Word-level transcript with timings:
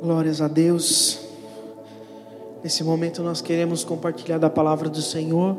Glórias 0.00 0.40
a 0.40 0.46
Deus. 0.46 1.18
Nesse 2.62 2.84
momento 2.84 3.20
nós 3.20 3.40
queremos 3.40 3.82
compartilhar 3.82 4.38
da 4.38 4.48
palavra 4.48 4.88
do 4.88 5.02
Senhor. 5.02 5.56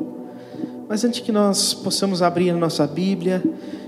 Mas 0.88 1.04
antes 1.04 1.20
que 1.20 1.30
nós 1.30 1.74
possamos 1.74 2.22
abrir 2.22 2.48
a 2.48 2.56
nossa 2.56 2.86
Bíblia, 2.86 3.42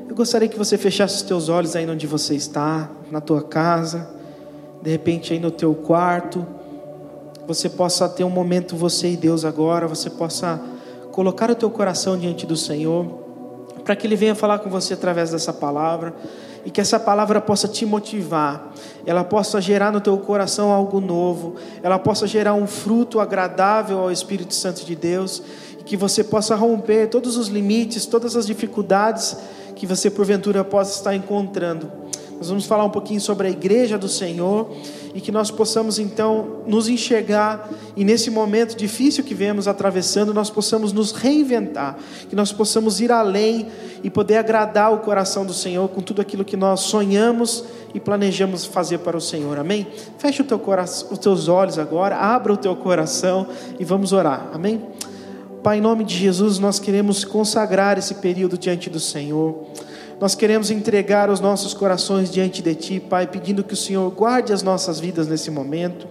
eu 0.07 0.14
gostaria 0.14 0.46
que 0.46 0.59
você 0.59 0.77
fechasse 0.77 1.16
os 1.16 1.23
teus 1.23 1.48
olhos 1.48 1.75
aí 1.75 1.88
onde 1.88 2.07
você 2.07 2.34
está, 2.34 2.91
na 3.11 3.18
tua 3.18 3.41
casa, 3.41 4.11
de 4.82 4.91
repente 4.91 5.32
aí 5.32 5.38
no 5.38 5.50
teu 5.50 5.75
quarto. 5.75 6.46
Você 7.46 7.71
possa 7.71 8.07
ter 8.07 8.23
um 8.23 8.30
momento 8.30 8.77
você 8.77 9.12
e 9.12 9.16
Deus 9.16 9.46
agora, 9.46 9.89
você 9.89 10.11
possa 10.11 10.61
colocar 11.12 11.50
o 11.50 11.55
teu 11.55 11.71
coração 11.71 12.19
diante 12.19 12.45
do 12.45 12.59
Senhor, 12.59 13.07
para 13.84 13.96
que 13.96 14.07
ele 14.07 14.16
venha 14.16 14.34
falar 14.34 14.59
com 14.59 14.69
você 14.69 14.93
através 14.93 15.30
dessa 15.30 15.53
palavra 15.53 16.14
e 16.64 16.70
que 16.70 16.80
essa 16.80 16.98
palavra 16.98 17.40
possa 17.40 17.66
te 17.66 17.84
motivar, 17.84 18.72
ela 19.04 19.25
possa 19.25 19.61
gerar 19.61 19.90
no 19.90 20.00
teu 20.00 20.16
coração 20.18 20.70
algo 20.70 21.00
novo, 21.00 21.57
ela 21.82 21.98
possa 21.98 22.26
gerar 22.26 22.54
um 22.54 22.66
fruto 22.66 23.20
agradável 23.20 23.98
ao 23.98 24.12
Espírito 24.12 24.54
Santo 24.54 24.84
de 24.84 24.94
Deus, 24.94 25.43
e 25.80 25.82
que 25.82 25.96
você 25.96 26.22
possa 26.22 26.54
romper 26.54 27.08
todos 27.08 27.36
os 27.36 27.48
limites, 27.48 28.06
todas 28.06 28.36
as 28.36 28.46
dificuldades 28.46 29.36
que 29.75 29.86
você 29.86 30.11
porventura 30.11 30.62
possa 30.62 30.96
estar 30.96 31.14
encontrando. 31.14 32.02
Nós 32.39 32.48
vamos 32.48 32.67
falar 32.67 32.84
um 32.84 32.91
pouquinho 32.91 33.20
sobre 33.20 33.47
a 33.47 33.50
igreja 33.50 33.97
do 33.97 34.09
Senhor 34.09 34.70
e 35.14 35.20
que 35.20 35.31
nós 35.31 35.50
possamos 35.50 35.98
então 35.98 36.62
nos 36.67 36.89
enxergar 36.89 37.70
e 37.97 38.05
nesse 38.05 38.31
momento 38.31 38.77
difícil 38.77 39.23
que 39.23 39.34
vemos 39.34 39.69
atravessando, 39.69 40.33
nós 40.33 40.50
possamos 40.50 40.92
nos 40.92 41.12
reinventar, 41.12 41.97
que 42.28 42.34
nós 42.34 42.53
possamos 42.53 43.00
ir 43.00 43.12
além 43.12 43.69
e 44.03 44.11
poder 44.11 44.39
agradar 44.39 44.92
o 44.92 44.98
coração 44.98 45.45
do 45.45 45.53
Senhor 45.53 45.89
com 45.89 46.00
tudo 46.00 46.20
aquilo 46.20 46.45
que 46.45 46.56
nós 46.56 46.81
sonhamos 46.81 47.64
e 47.95 48.00
planejamos 48.00 48.64
fazer 48.64 48.99
para 48.99 49.17
o 49.17 49.21
Senhor. 49.21 49.59
Amém? 49.59 49.87
Feche 50.19 50.43
o 50.43 50.45
teu 50.45 50.59
coração, 50.59 51.09
os 51.12 51.19
teus 51.19 51.49
olhos 51.49 51.78
agora, 51.78 52.17
abra 52.17 52.53
o 52.53 52.56
teu 52.56 52.75
coração 52.75 53.47
e 53.78 53.84
vamos 53.84 54.12
orar. 54.12 54.51
Amém? 54.53 54.83
Pai, 55.62 55.78
em 55.78 55.81
nome 55.81 56.03
de 56.03 56.17
Jesus, 56.17 56.59
nós 56.59 56.81
queremos 56.81 57.25
consagrar 57.25 57.97
esse 57.97 58.15
período 58.15 58.59
diante 58.59 58.91
do 58.91 58.99
Senhor. 58.99 59.65
Nós 60.23 60.37
queremos 60.37 60.70
entregar 60.70 61.28
os 61.31 61.41
nossos 61.41 61.75
corações 61.75 62.31
diante 62.31 62.62
de 62.62 62.77
Ti, 62.77 63.01
Pai, 63.01 63.27
pedindo 63.27 63.65
que 63.65 63.75
o 63.75 63.77
Senhor 63.77 64.09
guarde 64.12 64.53
as 64.53 64.62
nossas 64.62 65.01
vidas 65.01 65.27
nesse 65.27 65.51
momento. 65.51 66.06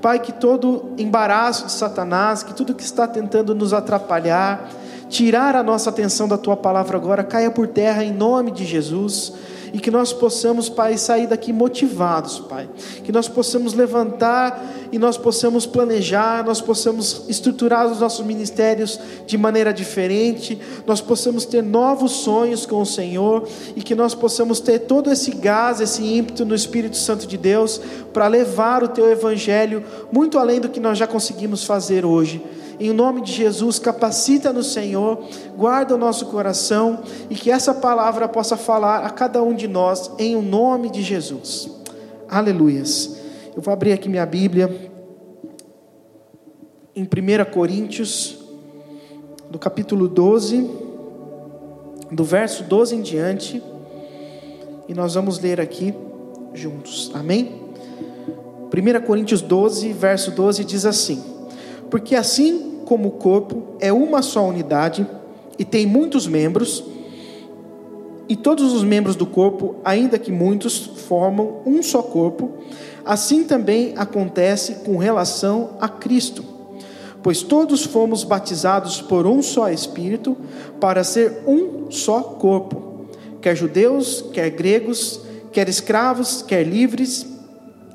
Pai, 0.00 0.18
que 0.20 0.32
todo 0.32 0.94
embaraço 0.96 1.66
de 1.66 1.72
Satanás, 1.72 2.42
que 2.42 2.54
tudo 2.54 2.74
que 2.74 2.82
está 2.82 3.06
tentando 3.06 3.54
nos 3.54 3.74
atrapalhar, 3.74 4.70
tirar 5.12 5.54
a 5.54 5.62
nossa 5.62 5.90
atenção 5.90 6.26
da 6.26 6.38
Tua 6.38 6.56
palavra 6.56 6.96
agora, 6.96 7.22
caia 7.22 7.50
por 7.50 7.68
terra 7.68 8.02
em 8.02 8.10
nome 8.10 8.50
de 8.50 8.64
Jesus 8.64 9.34
e 9.70 9.78
que 9.78 9.90
nós 9.90 10.10
possamos, 10.10 10.70
Pai, 10.70 10.96
sair 10.96 11.26
daqui 11.26 11.52
motivados, 11.52 12.38
Pai. 12.40 12.66
Que 13.04 13.12
nós 13.12 13.28
possamos 13.28 13.74
levantar 13.74 14.62
e 14.90 14.98
nós 14.98 15.18
possamos 15.18 15.66
planejar, 15.66 16.42
nós 16.44 16.62
possamos 16.62 17.24
estruturar 17.28 17.86
os 17.86 18.00
nossos 18.00 18.24
ministérios 18.24 18.98
de 19.26 19.36
maneira 19.36 19.72
diferente, 19.72 20.58
nós 20.86 21.02
possamos 21.02 21.44
ter 21.44 21.62
novos 21.62 22.12
sonhos 22.12 22.64
com 22.64 22.80
o 22.80 22.86
Senhor 22.86 23.46
e 23.76 23.82
que 23.82 23.94
nós 23.94 24.14
possamos 24.14 24.60
ter 24.60 24.78
todo 24.80 25.12
esse 25.12 25.30
gás, 25.32 25.78
esse 25.78 26.02
ímpeto 26.02 26.46
no 26.46 26.54
Espírito 26.54 26.96
Santo 26.96 27.26
de 27.26 27.36
Deus 27.36 27.80
para 28.14 28.28
levar 28.28 28.82
o 28.82 28.88
Teu 28.88 29.10
Evangelho 29.10 29.84
muito 30.10 30.38
além 30.38 30.58
do 30.58 30.70
que 30.70 30.80
nós 30.80 30.96
já 30.96 31.06
conseguimos 31.06 31.64
fazer 31.64 32.06
hoje. 32.06 32.42
Em 32.82 32.92
nome 32.92 33.20
de 33.20 33.30
Jesus, 33.30 33.78
capacita 33.78 34.52
no 34.52 34.64
Senhor, 34.64 35.22
guarda 35.56 35.94
o 35.94 35.96
nosso 35.96 36.26
coração 36.26 37.04
e 37.30 37.34
que 37.36 37.48
essa 37.48 37.72
palavra 37.72 38.26
possa 38.26 38.56
falar 38.56 39.04
a 39.06 39.10
cada 39.10 39.40
um 39.40 39.54
de 39.54 39.68
nós 39.68 40.10
em 40.18 40.34
o 40.34 40.42
nome 40.42 40.90
de 40.90 41.00
Jesus. 41.00 41.70
Aleluias. 42.28 43.18
Eu 43.54 43.62
vou 43.62 43.72
abrir 43.72 43.92
aqui 43.92 44.08
minha 44.08 44.26
Bíblia 44.26 44.90
em 46.96 47.04
1 47.04 47.52
Coríntios, 47.52 48.40
do 49.48 49.60
capítulo 49.60 50.08
12, 50.08 50.68
do 52.10 52.24
verso 52.24 52.64
12 52.64 52.96
em 52.96 53.00
diante, 53.00 53.62
e 54.88 54.92
nós 54.92 55.14
vamos 55.14 55.38
ler 55.38 55.60
aqui 55.60 55.94
juntos. 56.52 57.12
Amém? 57.14 57.62
1 58.74 59.06
Coríntios 59.06 59.40
12, 59.40 59.92
verso 59.92 60.32
12 60.32 60.64
diz 60.64 60.84
assim: 60.84 61.22
Porque 61.88 62.16
assim 62.16 62.71
como 62.92 63.08
o 63.08 63.12
corpo 63.12 63.76
é 63.80 63.90
uma 63.90 64.20
só 64.20 64.46
unidade 64.46 65.06
e 65.58 65.64
tem 65.64 65.86
muitos 65.86 66.26
membros, 66.26 66.84
e 68.28 68.36
todos 68.36 68.74
os 68.74 68.84
membros 68.84 69.16
do 69.16 69.24
corpo, 69.24 69.76
ainda 69.82 70.18
que 70.18 70.30
muitos, 70.30 70.76
formam 71.08 71.62
um 71.64 71.82
só 71.82 72.02
corpo, 72.02 72.50
assim 73.02 73.44
também 73.44 73.94
acontece 73.96 74.84
com 74.84 74.98
relação 74.98 75.70
a 75.80 75.88
Cristo. 75.88 76.44
Pois 77.22 77.40
todos 77.40 77.82
fomos 77.82 78.24
batizados 78.24 79.00
por 79.00 79.26
um 79.26 79.40
só 79.40 79.70
Espírito, 79.70 80.36
para 80.78 81.02
ser 81.02 81.44
um 81.46 81.90
só 81.90 82.20
corpo, 82.20 83.06
quer 83.40 83.56
judeus, 83.56 84.22
quer 84.34 84.50
gregos, 84.50 85.18
quer 85.50 85.66
escravos, 85.66 86.42
quer 86.42 86.62
livres, 86.62 87.26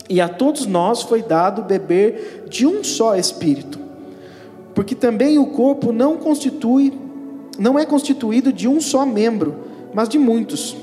e 0.09 0.19
a 0.19 0.27
todos 0.27 0.65
nós 0.65 1.03
foi 1.03 1.21
dado 1.21 1.61
beber 1.61 2.45
de 2.49 2.65
um 2.65 2.83
só 2.83 3.15
Espírito 3.15 3.85
porque 4.77 4.93
também 4.93 5.39
o 5.39 5.47
corpo 5.47 5.91
não 5.91 6.17
constitui, 6.17 6.93
não 7.57 7.79
é 7.79 7.83
constituído 7.83 8.53
de 8.53 8.67
um 8.67 8.79
só 8.79 9.07
membro, 9.07 9.55
mas 9.91 10.07
de 10.07 10.19
muitos. 10.19 10.77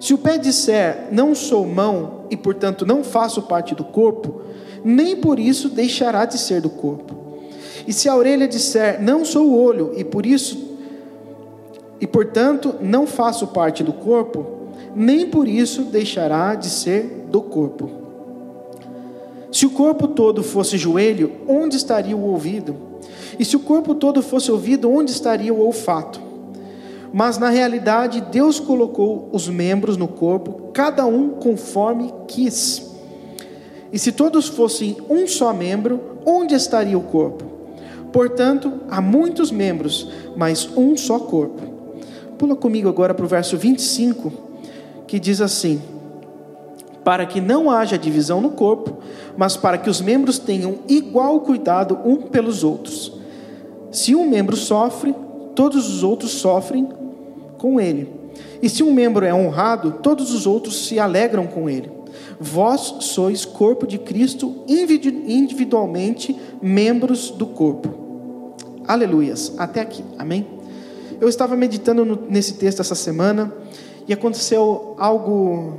Se 0.00 0.12
o 0.12 0.18
pé 0.18 0.36
disser, 0.36 1.06
não 1.12 1.32
sou 1.32 1.64
mão 1.64 2.24
e 2.30 2.36
portanto 2.36 2.84
não 2.84 3.04
faço 3.04 3.42
parte 3.42 3.76
do 3.76 3.84
corpo, 3.84 4.40
nem 4.84 5.14
por 5.14 5.38
isso 5.38 5.68
deixará 5.68 6.24
de 6.24 6.36
ser 6.36 6.60
do 6.60 6.68
corpo. 6.68 7.14
E 7.86 7.92
se 7.92 8.08
a 8.08 8.16
orelha 8.16 8.48
disser, 8.48 9.00
não 9.00 9.24
sou 9.24 9.56
olho 9.56 9.92
e 9.96 10.02
por 10.02 10.26
isso 10.26 10.76
e 12.00 12.08
portanto 12.08 12.74
não 12.80 13.06
faço 13.06 13.46
parte 13.46 13.84
do 13.84 13.92
corpo, 13.92 14.44
nem 14.96 15.30
por 15.30 15.46
isso 15.46 15.82
deixará 15.82 16.56
de 16.56 16.68
ser 16.68 17.28
do 17.30 17.40
corpo. 17.40 17.88
Se 19.52 19.64
o 19.64 19.70
corpo 19.70 20.08
todo 20.08 20.42
fosse 20.42 20.76
joelho, 20.76 21.30
onde 21.46 21.76
estaria 21.76 22.16
o 22.16 22.24
ouvido? 22.24 22.85
E 23.38 23.44
se 23.44 23.56
o 23.56 23.60
corpo 23.60 23.94
todo 23.94 24.22
fosse 24.22 24.50
ouvido, 24.50 24.90
onde 24.90 25.10
estaria 25.10 25.52
o 25.52 25.60
olfato? 25.60 26.20
Mas 27.12 27.38
na 27.38 27.48
realidade, 27.48 28.20
Deus 28.20 28.60
colocou 28.60 29.28
os 29.32 29.48
membros 29.48 29.96
no 29.96 30.08
corpo, 30.08 30.70
cada 30.72 31.06
um 31.06 31.30
conforme 31.30 32.12
quis. 32.28 32.90
E 33.92 33.98
se 33.98 34.12
todos 34.12 34.48
fossem 34.48 34.96
um 35.08 35.26
só 35.26 35.52
membro, 35.52 36.18
onde 36.26 36.54
estaria 36.54 36.98
o 36.98 37.02
corpo? 37.02 37.44
Portanto, 38.12 38.80
há 38.90 39.00
muitos 39.00 39.50
membros, 39.50 40.10
mas 40.36 40.68
um 40.76 40.96
só 40.96 41.18
corpo. 41.18 41.62
Pula 42.36 42.54
comigo 42.54 42.88
agora 42.88 43.14
para 43.14 43.24
o 43.24 43.28
verso 43.28 43.56
25, 43.56 44.32
que 45.06 45.18
diz 45.18 45.40
assim: 45.40 45.80
Para 47.04 47.24
que 47.24 47.40
não 47.40 47.70
haja 47.70 47.96
divisão 47.96 48.40
no 48.40 48.50
corpo, 48.50 48.98
mas 49.36 49.56
para 49.56 49.78
que 49.78 49.88
os 49.88 50.00
membros 50.00 50.38
tenham 50.38 50.80
igual 50.88 51.40
cuidado 51.40 51.98
um 52.04 52.16
pelos 52.16 52.64
outros. 52.64 53.15
Se 53.96 54.14
um 54.14 54.28
membro 54.28 54.54
sofre, 54.58 55.14
todos 55.54 55.88
os 55.88 56.02
outros 56.02 56.32
sofrem 56.32 56.86
com 57.56 57.80
ele. 57.80 58.06
E 58.60 58.68
se 58.68 58.82
um 58.82 58.92
membro 58.92 59.24
é 59.24 59.32
honrado, 59.32 60.00
todos 60.02 60.34
os 60.34 60.46
outros 60.46 60.86
se 60.86 60.98
alegram 60.98 61.46
com 61.46 61.66
ele. 61.66 61.90
Vós 62.38 62.96
sois 63.00 63.46
corpo 63.46 63.86
de 63.86 63.96
Cristo, 63.96 64.54
individualmente 64.68 66.38
membros 66.60 67.30
do 67.30 67.46
corpo. 67.46 68.54
Aleluias. 68.86 69.54
Até 69.56 69.80
aqui. 69.80 70.04
Amém? 70.18 70.46
Eu 71.18 71.26
estava 71.26 71.56
meditando 71.56 72.18
nesse 72.28 72.52
texto 72.52 72.80
essa 72.80 72.94
semana 72.94 73.50
e 74.06 74.12
aconteceu 74.12 74.94
algo 74.98 75.72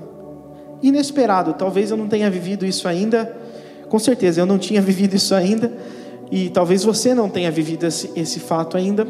inesperado. 0.81 1.53
Talvez 1.53 1.91
eu 1.91 1.97
não 1.97 2.07
tenha 2.07 2.31
vivido 2.31 2.65
isso 2.65 2.87
ainda. 2.87 3.37
Com 3.87 3.99
certeza 3.99 4.41
eu 4.41 4.47
não 4.47 4.57
tinha 4.57 4.81
vivido 4.81 5.15
isso 5.15 5.35
ainda 5.35 5.71
e 6.31 6.49
talvez 6.49 6.83
você 6.83 7.13
não 7.13 7.29
tenha 7.29 7.49
vivido 7.49 7.85
esse, 7.85 8.11
esse 8.15 8.39
fato 8.39 8.75
ainda, 8.75 9.07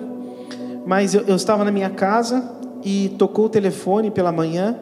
mas 0.85 1.13
eu, 1.13 1.21
eu, 1.27 1.35
estava 1.35 1.63
na 1.63 1.71
minha 1.71 1.89
casa 1.89 2.51
e 2.83 3.09
tocou 3.17 3.45
o 3.45 3.49
telefone 3.49 4.11
pela 4.11 4.31
manhã 4.31 4.79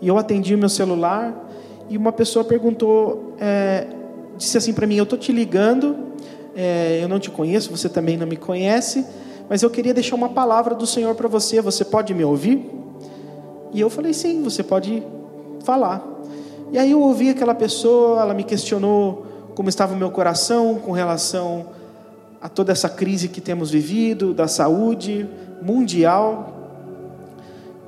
e 0.00 0.08
eu 0.08 0.18
atendi 0.18 0.54
o 0.54 0.58
meu 0.58 0.68
celular 0.68 1.44
e 1.88 1.96
uma 1.96 2.12
pessoa 2.12 2.44
perguntou, 2.44 3.34
é, 3.38 3.86
disse 4.36 4.56
assim 4.56 4.72
para 4.72 4.86
mim: 4.86 4.96
Eu 4.96 5.04
estou 5.04 5.18
te 5.18 5.32
ligando, 5.32 5.96
é, 6.56 7.00
eu 7.02 7.08
não 7.08 7.18
te 7.18 7.30
conheço, 7.30 7.70
você 7.70 7.88
também 7.88 8.16
não 8.16 8.26
me 8.26 8.36
conhece, 8.36 9.04
mas 9.48 9.62
eu 9.62 9.70
queria 9.70 9.92
deixar 9.92 10.16
uma 10.16 10.30
palavra 10.30 10.74
do 10.74 10.86
Senhor 10.86 11.14
para 11.14 11.28
você. 11.28 11.60
Você 11.60 11.84
pode 11.84 12.14
me 12.14 12.24
ouvir? 12.24 12.70
E 13.72 13.80
eu 13.80 13.90
falei: 13.90 14.14
Sim, 14.14 14.42
você 14.42 14.62
pode 14.62 15.02
falar. 15.62 16.04
E 16.72 16.78
aí 16.78 16.90
eu 16.90 17.00
ouvi 17.00 17.28
aquela 17.28 17.54
pessoa, 17.54 18.22
ela 18.22 18.34
me 18.34 18.42
questionou 18.42 19.26
como 19.54 19.68
estava 19.68 19.94
o 19.94 19.96
meu 19.96 20.10
coração 20.10 20.76
com 20.76 20.92
relação 20.92 21.66
a 22.40 22.48
toda 22.48 22.72
essa 22.72 22.88
crise 22.88 23.28
que 23.28 23.40
temos 23.40 23.70
vivido, 23.70 24.34
da 24.34 24.46
saúde 24.46 25.28
mundial, 25.62 26.52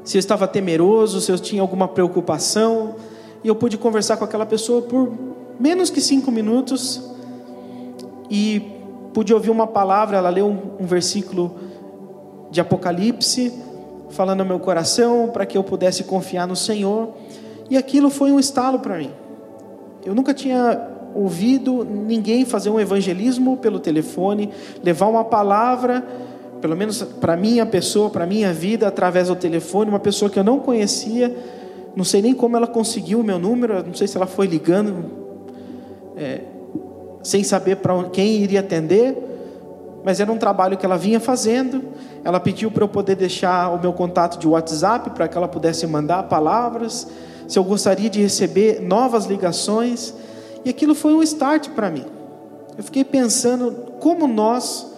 se 0.03 0.17
eu 0.17 0.21
estava 0.21 0.47
temeroso, 0.47 1.21
se 1.21 1.31
eu 1.31 1.39
tinha 1.39 1.61
alguma 1.61 1.89
preocupação, 1.89 2.95
e 3.43 3.49
eu 3.49 3.55
pude 3.55 3.77
conversar 3.77 4.17
com 4.17 4.25
aquela 4.25 4.47
pessoa 4.47 4.83
por 4.83 5.13
menos 5.59 5.91
que 5.91 6.01
cinco 6.01 6.31
minutos 6.31 7.03
e 8.31 8.61
pude 9.13 9.35
ouvir 9.35 9.51
uma 9.51 9.67
palavra. 9.67 10.17
Ela 10.17 10.31
leu 10.31 10.47
um, 10.47 10.83
um 10.83 10.87
versículo 10.87 11.55
de 12.51 12.61
Apocalipse, 12.61 13.53
falando 14.11 14.41
ao 14.41 14.47
meu 14.47 14.59
coração 14.59 15.29
para 15.33 15.45
que 15.45 15.59
eu 15.59 15.65
pudesse 15.65 16.05
confiar 16.05 16.47
no 16.47 16.57
Senhor. 16.57 17.15
E 17.69 17.77
aquilo 17.77 18.11
foi 18.11 18.31
um 18.33 18.39
estalo 18.39 18.79
para 18.79 18.99
mim. 18.99 19.11
Eu 20.05 20.15
nunca 20.15 20.33
tinha 20.33 20.96
ouvido 21.17 21.85
ninguém 21.85 22.45
fazer 22.45 22.71
um 22.71 22.79
evangelismo 22.79 23.57
pelo 23.57 23.79
telefone, 23.79 24.51
levar 24.83 25.07
uma 25.07 25.25
palavra, 25.25 26.05
pelo 26.61 26.77
menos 26.77 27.03
para 27.03 27.37
minha 27.37 27.65
pessoa, 27.65 28.11
para 28.11 28.27
minha 28.27 28.53
vida, 28.53 28.89
através 28.89 29.29
do 29.29 29.37
telefone, 29.37 29.91
uma 29.91 29.99
pessoa 29.99 30.31
que 30.31 30.39
eu 30.39 30.45
não 30.45 30.59
conhecia, 30.59 31.35
não 31.95 32.05
sei 32.05 32.21
nem 32.23 32.35
como 32.35 32.57
ela 32.57 32.67
conseguiu 32.67 33.21
o 33.21 33.25
meu 33.25 33.39
número, 33.39 33.83
não 33.87 33.95
sei 33.95 34.07
se 34.07 34.17
ela 34.17 34.27
foi 34.27 34.47
ligando, 34.47 35.05
é, 36.17 36.41
sem 37.23 37.43
saber 37.43 37.77
para 37.77 38.05
quem 38.05 38.43
iria 38.43 38.61
atender, 38.61 39.17
mas 40.05 40.21
era 40.21 40.31
um 40.31 40.39
trabalho 40.39 40.77
que 40.77 40.87
ela 40.87 40.97
vinha 40.97 41.19
fazendo. 41.19 41.83
Ela 42.23 42.39
pediu 42.39 42.71
para 42.71 42.85
eu 42.85 42.89
poder 42.89 43.17
deixar 43.17 43.75
o 43.75 43.81
meu 43.81 43.93
contato 43.93 44.39
de 44.39 44.47
WhatsApp 44.47 45.11
para 45.11 45.27
que 45.27 45.37
ela 45.37 45.49
pudesse 45.49 45.85
mandar 45.87 46.23
palavras 46.25 47.09
se 47.49 47.59
eu 47.59 47.65
gostaria 47.65 48.11
de 48.11 48.21
receber 48.21 48.81
novas 48.81 49.27
ligações, 49.27 50.15
e 50.67 50.69
aquilo 50.69 50.97
foi 50.97 51.15
um 51.15 51.23
start 51.23 51.69
para 51.71 51.89
mim. 51.89 52.05
Eu 52.77 52.83
fiquei 52.83 53.05
pensando 53.05 53.71
como 54.01 54.27
nós 54.27 54.95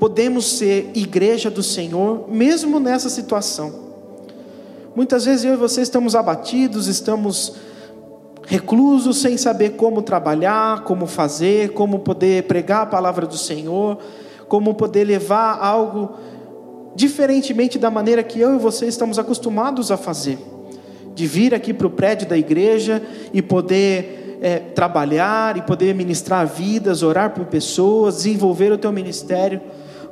podemos 0.00 0.58
ser 0.58 0.90
igreja 0.92 1.48
do 1.48 1.62
Senhor, 1.62 2.28
mesmo 2.28 2.80
nessa 2.80 3.08
situação. 3.08 3.72
Muitas 4.96 5.24
vezes 5.24 5.44
eu 5.44 5.52
e 5.52 5.56
você 5.56 5.82
estamos 5.82 6.16
abatidos, 6.16 6.88
estamos 6.88 7.54
reclusos, 8.44 9.18
sem 9.18 9.36
saber 9.36 9.76
como 9.76 10.02
trabalhar, 10.02 10.82
como 10.82 11.06
fazer, 11.06 11.74
como 11.74 12.00
poder 12.00 12.48
pregar 12.48 12.82
a 12.82 12.86
palavra 12.86 13.24
do 13.24 13.38
Senhor, 13.38 13.98
como 14.48 14.74
poder 14.74 15.04
levar 15.04 15.60
algo 15.60 16.16
diferentemente 16.96 17.78
da 17.78 17.88
maneira 17.88 18.24
que 18.24 18.40
eu 18.40 18.56
e 18.56 18.58
você 18.58 18.86
estamos 18.86 19.16
acostumados 19.16 19.92
a 19.92 19.96
fazer 19.96 20.40
de 21.14 21.26
vir 21.26 21.54
aqui 21.54 21.72
para 21.72 21.86
o 21.86 21.90
prédio 21.90 22.28
da 22.28 22.36
igreja 22.36 23.02
e 23.32 23.42
poder 23.42 24.21
é, 24.42 24.58
trabalhar 24.58 25.56
e 25.56 25.62
poder 25.62 25.94
ministrar 25.94 26.44
vidas, 26.48 27.04
orar 27.04 27.30
por 27.30 27.46
pessoas, 27.46 28.16
desenvolver 28.16 28.72
o 28.72 28.76
teu 28.76 28.90
ministério. 28.90 29.60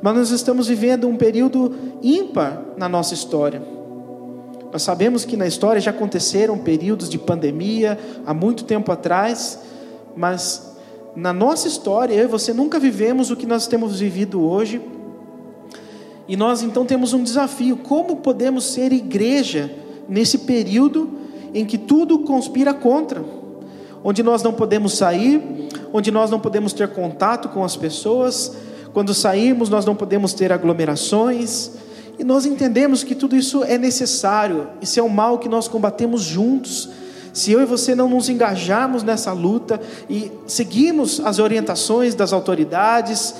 Mas 0.01 0.15
nós 0.15 0.31
estamos 0.31 0.69
vivendo 0.69 1.05
um 1.05 1.17
período 1.17 1.75
ímpar 2.01 2.63
na 2.77 2.87
nossa 2.87 3.13
história. 3.13 3.61
Nós 4.71 4.83
sabemos 4.83 5.25
que 5.25 5.35
na 5.35 5.45
história 5.45 5.81
já 5.81 5.91
aconteceram 5.91 6.57
períodos 6.57 7.09
de 7.09 7.19
pandemia 7.19 7.99
há 8.25 8.33
muito 8.33 8.63
tempo 8.63 8.89
atrás, 8.89 9.59
mas 10.15 10.77
na 11.13 11.33
nossa 11.33 11.67
história, 11.67 12.13
eu 12.13 12.23
e 12.23 12.27
você 12.27 12.53
nunca 12.53 12.79
vivemos 12.79 13.31
o 13.31 13.35
que 13.35 13.45
nós 13.45 13.67
temos 13.67 13.99
vivido 13.99 14.41
hoje. 14.41 14.81
E 16.25 16.37
nós 16.37 16.63
então 16.63 16.85
temos 16.85 17.11
um 17.11 17.21
desafio: 17.21 17.75
como 17.75 18.15
podemos 18.15 18.63
ser 18.63 18.93
igreja 18.93 19.69
nesse 20.07 20.37
período 20.37 21.19
em 21.53 21.65
que 21.65 21.77
tudo 21.77 22.19
conspira 22.19 22.73
contra, 22.73 23.21
onde 24.03 24.23
nós 24.23 24.43
não 24.43 24.53
podemos 24.53 24.93
sair, 24.93 25.69
onde 25.93 26.11
nós 26.11 26.29
não 26.29 26.39
podemos 26.39 26.73
ter 26.73 26.87
contato 26.89 27.49
com 27.49 27.63
as 27.63 27.75
pessoas, 27.75 28.55
quando 28.93 29.13
saímos 29.13 29.69
nós 29.69 29.85
não 29.85 29.95
podemos 29.95 30.33
ter 30.33 30.51
aglomerações, 30.51 31.71
e 32.19 32.23
nós 32.23 32.45
entendemos 32.45 33.03
que 33.03 33.15
tudo 33.15 33.35
isso 33.35 33.63
é 33.63 33.77
necessário, 33.77 34.67
isso 34.81 34.99
é 34.99 35.03
um 35.03 35.09
mal 35.09 35.39
que 35.39 35.49
nós 35.49 35.67
combatemos 35.67 36.21
juntos. 36.21 36.89
Se 37.33 37.51
eu 37.51 37.61
e 37.61 37.65
você 37.65 37.95
não 37.95 38.09
nos 38.09 38.29
engajarmos 38.29 39.01
nessa 39.03 39.31
luta 39.31 39.79
e 40.09 40.31
seguirmos 40.45 41.21
as 41.21 41.39
orientações 41.39 42.13
das 42.13 42.33
autoridades, 42.33 43.33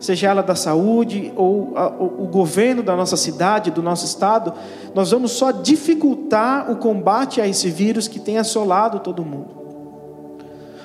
seja 0.00 0.28
ela 0.28 0.42
da 0.42 0.54
saúde 0.54 1.32
ou 1.36 1.74
o 2.18 2.26
governo 2.26 2.82
da 2.82 2.96
nossa 2.96 3.16
cidade, 3.16 3.70
do 3.70 3.82
nosso 3.82 4.04
estado, 4.04 4.52
nós 4.94 5.10
vamos 5.10 5.32
só 5.32 5.50
dificultar 5.50 6.70
o 6.70 6.76
combate 6.76 7.40
a 7.40 7.46
esse 7.46 7.70
vírus 7.70 8.08
que 8.08 8.18
tem 8.18 8.38
assolado 8.38 8.98
todo 9.00 9.24
mundo. 9.24 9.63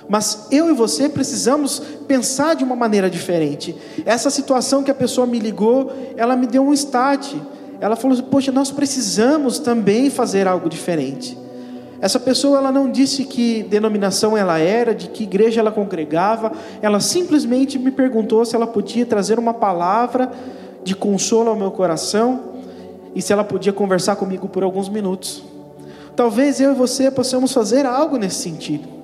Mas 0.09 0.47
eu 0.49 0.71
e 0.71 0.73
você 0.73 1.07
precisamos 1.07 1.79
pensar 2.07 2.55
de 2.55 2.63
uma 2.63 2.75
maneira 2.75 3.07
diferente. 3.07 3.75
Essa 4.03 4.31
situação 4.31 4.83
que 4.83 4.89
a 4.89 4.95
pessoa 4.95 5.27
me 5.27 5.37
ligou, 5.37 5.93
ela 6.17 6.35
me 6.35 6.47
deu 6.47 6.63
um 6.63 6.73
start. 6.73 7.35
Ela 7.79 7.95
falou: 7.95 8.17
assim, 8.17 8.27
Poxa, 8.27 8.51
nós 8.51 8.71
precisamos 8.71 9.59
também 9.59 10.09
fazer 10.09 10.47
algo 10.47 10.67
diferente. 10.67 11.37
Essa 12.01 12.19
pessoa 12.19 12.57
ela 12.57 12.71
não 12.71 12.89
disse 12.89 13.23
que 13.25 13.61
denominação 13.63 14.35
ela 14.35 14.57
era, 14.57 14.95
de 14.95 15.09
que 15.09 15.23
igreja 15.23 15.59
ela 15.59 15.71
congregava, 15.71 16.53
ela 16.81 16.99
simplesmente 16.99 17.77
me 17.77 17.91
perguntou 17.91 18.43
se 18.45 18.55
ela 18.55 18.65
podia 18.65 19.05
trazer 19.05 19.37
uma 19.37 19.53
palavra 19.53 20.31
de 20.83 20.95
consolo 20.95 21.49
ao 21.49 21.55
meu 21.55 21.71
coração 21.71 22.53
e 23.13 23.21
se 23.21 23.33
ela 23.33 23.43
podia 23.43 23.73
conversar 23.73 24.15
comigo 24.15 24.47
por 24.47 24.63
alguns 24.63 24.89
minutos. 24.89 25.43
Talvez 26.15 26.59
eu 26.59 26.71
e 26.71 26.73
você 26.73 27.11
possamos 27.11 27.51
fazer 27.51 27.85
algo 27.85 28.17
nesse 28.17 28.41
sentido. 28.41 28.98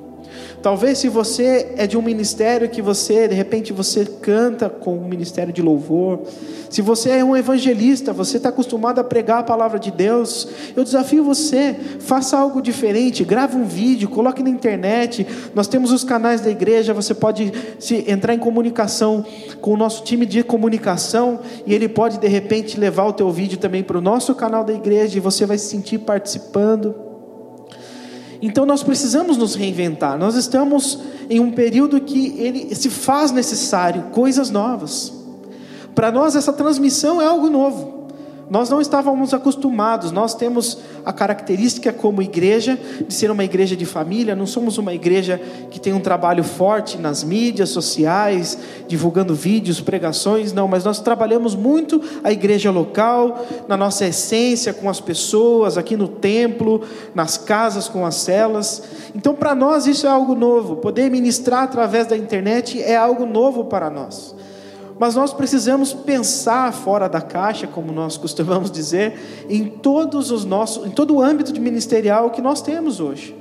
Talvez 0.65 0.97
se 0.97 1.07
você 1.09 1.73
é 1.77 1.85
de 1.85 1.95
um 1.95 2.01
ministério 2.01 2.67
que 2.67 2.81
você, 2.81 3.27
de 3.27 3.35
repente, 3.35 3.71
você 3.71 4.03
canta 4.03 4.67
com 4.67 4.97
um 4.97 5.07
ministério 5.07 5.53
de 5.53 5.61
louvor. 5.61 6.21
Se 6.71 6.81
você 6.81 7.11
é 7.11 7.23
um 7.23 7.37
evangelista, 7.37 8.11
você 8.11 8.37
está 8.37 8.49
acostumado 8.49 8.97
a 8.97 9.03
pregar 9.03 9.41
a 9.41 9.43
palavra 9.43 9.77
de 9.77 9.91
Deus. 9.91 10.47
Eu 10.75 10.83
desafio 10.83 11.23
você, 11.23 11.75
faça 11.99 12.35
algo 12.35 12.63
diferente, 12.63 13.23
grave 13.23 13.55
um 13.55 13.65
vídeo, 13.65 14.09
coloque 14.09 14.41
na 14.41 14.49
internet. 14.49 15.27
Nós 15.53 15.67
temos 15.67 15.91
os 15.91 16.03
canais 16.03 16.41
da 16.41 16.49
igreja, 16.49 16.95
você 16.95 17.13
pode 17.13 17.53
se 17.77 18.03
entrar 18.09 18.33
em 18.33 18.39
comunicação 18.39 19.23
com 19.61 19.71
o 19.71 19.77
nosso 19.77 20.03
time 20.03 20.25
de 20.25 20.41
comunicação 20.41 21.41
e 21.67 21.75
ele 21.75 21.87
pode 21.87 22.17
de 22.17 22.27
repente 22.27 22.79
levar 22.79 23.05
o 23.05 23.13
teu 23.13 23.29
vídeo 23.29 23.59
também 23.59 23.83
para 23.83 23.99
o 23.99 24.01
nosso 24.01 24.33
canal 24.33 24.63
da 24.63 24.73
igreja 24.73 25.15
e 25.15 25.21
você 25.21 25.45
vai 25.45 25.59
se 25.59 25.67
sentir 25.67 25.99
participando. 25.99 27.04
Então 28.45 28.63
nós 28.63 28.83
precisamos 28.83 29.37
nos 29.37 29.55
reinventar. 29.55 30.19
Nós 30.19 30.35
estamos 30.35 30.99
em 31.27 31.39
um 31.39 31.51
período 31.51 31.99
que 31.99 32.35
ele 32.37 32.75
se 32.75 32.91
faz 32.91 33.31
necessário 33.31 34.03
coisas 34.11 34.51
novas. 34.51 35.11
Para 35.95 36.11
nós 36.11 36.35
essa 36.35 36.53
transmissão 36.53 37.19
é 37.19 37.25
algo 37.25 37.49
novo. 37.49 38.05
Nós 38.47 38.69
não 38.69 38.79
estávamos 38.79 39.33
acostumados, 39.33 40.11
nós 40.11 40.35
temos 40.35 40.77
a 41.05 41.13
característica 41.13 41.93
como 41.93 42.21
igreja 42.21 42.77
de 43.07 43.13
ser 43.13 43.29
uma 43.29 43.43
igreja 43.43 43.75
de 43.75 43.85
família, 43.85 44.35
não 44.35 44.47
somos 44.47 44.77
uma 44.79 44.93
igreja 44.93 45.39
que 45.69 45.79
tem 45.79 45.93
um 45.93 45.99
trabalho 45.99 46.43
forte 46.43 46.97
nas 46.97 47.23
mídias 47.23 47.69
sociais, 47.69 48.57
divulgando 48.87 49.35
vídeos, 49.35 49.79
pregações, 49.79 50.51
não, 50.51 50.67
mas 50.67 50.83
nós 50.83 50.99
trabalhamos 50.99 51.53
muito 51.55 52.01
a 52.23 52.31
igreja 52.31 52.71
local, 52.71 53.45
na 53.67 53.77
nossa 53.77 54.05
essência, 54.05 54.73
com 54.73 54.89
as 54.89 54.99
pessoas, 54.99 55.77
aqui 55.77 55.95
no 55.95 56.07
templo, 56.07 56.81
nas 57.13 57.37
casas, 57.37 57.87
com 57.87 58.05
as 58.05 58.15
celas. 58.15 58.81
Então, 59.13 59.35
para 59.35 59.53
nós, 59.53 59.85
isso 59.85 60.07
é 60.07 60.09
algo 60.09 60.33
novo, 60.33 60.77
poder 60.77 61.11
ministrar 61.11 61.63
através 61.63 62.07
da 62.07 62.17
internet 62.17 62.81
é 62.81 62.95
algo 62.95 63.25
novo 63.25 63.65
para 63.65 63.89
nós. 63.89 64.35
Mas 64.97 65.15
nós 65.15 65.33
precisamos 65.33 65.93
pensar 65.93 66.71
fora 66.73 67.09
da 67.09 67.21
caixa, 67.21 67.67
como 67.67 67.91
nós 67.91 68.15
costumamos 68.17 68.71
dizer, 68.71 69.45
em 69.49 69.65
todos 69.65 70.31
os 70.31 70.45
nossos, 70.45 70.87
em 70.87 70.91
todo 70.91 71.15
o 71.15 71.21
âmbito 71.21 71.51
de 71.51 71.59
ministerial 71.59 72.29
que 72.29 72.41
nós 72.41 72.61
temos 72.61 72.99
hoje. 72.99 73.35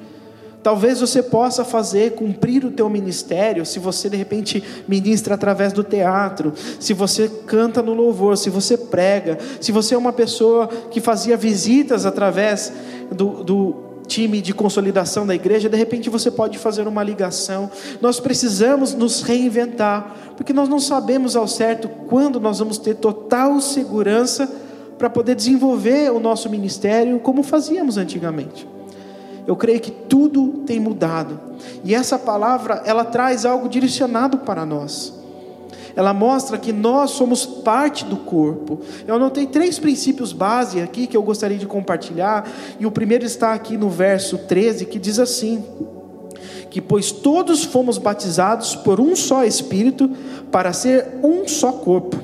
Talvez 0.65 0.99
você 0.99 1.23
possa 1.23 1.63
fazer 1.63 2.13
cumprir 2.13 2.65
o 2.65 2.71
teu 2.71 2.89
ministério 2.89 3.67
se 3.67 3.79
você 3.79 4.09
de 4.09 4.17
repente 4.17 4.65
ministra 4.89 5.35
através 5.35 5.75
do 5.75 5.85
teatro, 5.85 6.55
se 6.81 6.95
você 6.95 7.31
canta 7.47 7.83
no 7.83 7.93
louvor, 7.93 8.39
se 8.39 8.49
você 8.49 8.79
prega, 8.79 9.39
se 9.61 9.71
você 9.71 9.95
é 9.95 9.99
uma 9.99 10.13
pessoa 10.13 10.67
que 10.91 11.03
fazia 11.03 11.37
visitas 11.37 12.07
através 12.07 12.73
do, 13.11 13.45
do 13.45 13.84
time 14.07 14.41
de 14.41 14.53
consolidação 14.53 15.27
da 15.27 15.35
igreja, 15.35 15.69
de 15.69 15.77
repente 15.77 16.11
você 16.11 16.31
pode 16.31 16.59
fazer 16.59 16.87
uma 16.87 17.03
ligação. 17.03 17.71
Nós 18.01 18.21
precisamos 18.21 18.95
nos 18.95 19.23
reinventar, 19.23 20.15
porque 20.37 20.53
nós 20.53 20.69
não 20.69 20.79
sabemos 20.79 21.37
ao 21.37 21.49
certo 21.49 21.89
quando 21.89 22.39
nós 22.41 22.59
vamos 22.59 22.79
ter 22.79 22.95
total 22.97 23.61
segurança 23.61 24.51
para 24.99 25.11
poder 25.11 25.35
desenvolver 25.35 26.13
o 26.13 26.21
nosso 26.21 26.49
ministério 26.49 27.19
como 27.19 27.43
fazíamos 27.43 27.97
antigamente. 27.97 28.69
Eu 29.47 29.57
creio 29.57 29.81
que 29.81 29.91
tudo 29.91 30.63
tem 30.67 30.81
mudado. 30.81 31.39
E 31.83 31.95
essa 31.95 32.19
palavra, 32.19 32.83
ela 32.87 33.05
traz 33.05 33.45
algo 33.45 33.69
direcionado 33.69 34.39
para 34.39 34.65
nós 34.65 35.14
ela 35.97 36.13
mostra 36.13 36.59
que 36.59 36.73
nós 36.73 37.13
somos 37.13 37.47
parte 37.47 38.05
do 38.05 38.17
corpo. 38.17 38.81
Eu 39.07 39.15
anotei 39.15 39.47
três 39.47 39.79
princípios 39.79 40.33
base 40.33 40.81
aqui 40.81 41.07
que 41.07 41.17
eu 41.17 41.23
gostaria 41.23 41.59
de 41.59 41.67
compartilhar, 41.67 42.49
e 42.79 42.87
o 42.87 42.91
primeiro 42.91 43.25
está 43.25 43.53
aqui 43.53 43.77
no 43.77 43.89
verso 43.89 44.39
13, 44.39 44.87
que 44.87 44.99
diz 44.99 45.19
assim: 45.19 45.65
que 46.71 46.81
pois 46.81 47.13
todos 47.13 47.63
fomos 47.63 47.99
batizados 47.99 48.75
por 48.75 48.99
um 48.99 49.15
só 49.15 49.45
espírito 49.45 50.11
para 50.51 50.73
ser 50.73 51.21
um 51.23 51.47
só 51.47 51.71
corpo, 51.71 52.17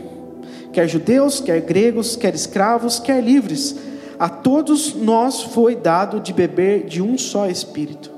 quer 0.73 0.89
judeus, 0.89 1.41
quer 1.41 1.61
gregos, 1.61 2.17
quer 2.17 2.35
escravos, 2.35 2.99
quer 2.99 3.23
livres, 3.23 3.77
a 4.19 4.29
todos 4.29 4.95
nós 4.95 5.41
foi 5.41 5.77
dado 5.77 6.19
de 6.19 6.33
beber 6.33 6.85
de 6.85 7.01
um 7.01 7.17
só 7.17 7.47
espírito. 7.47 8.11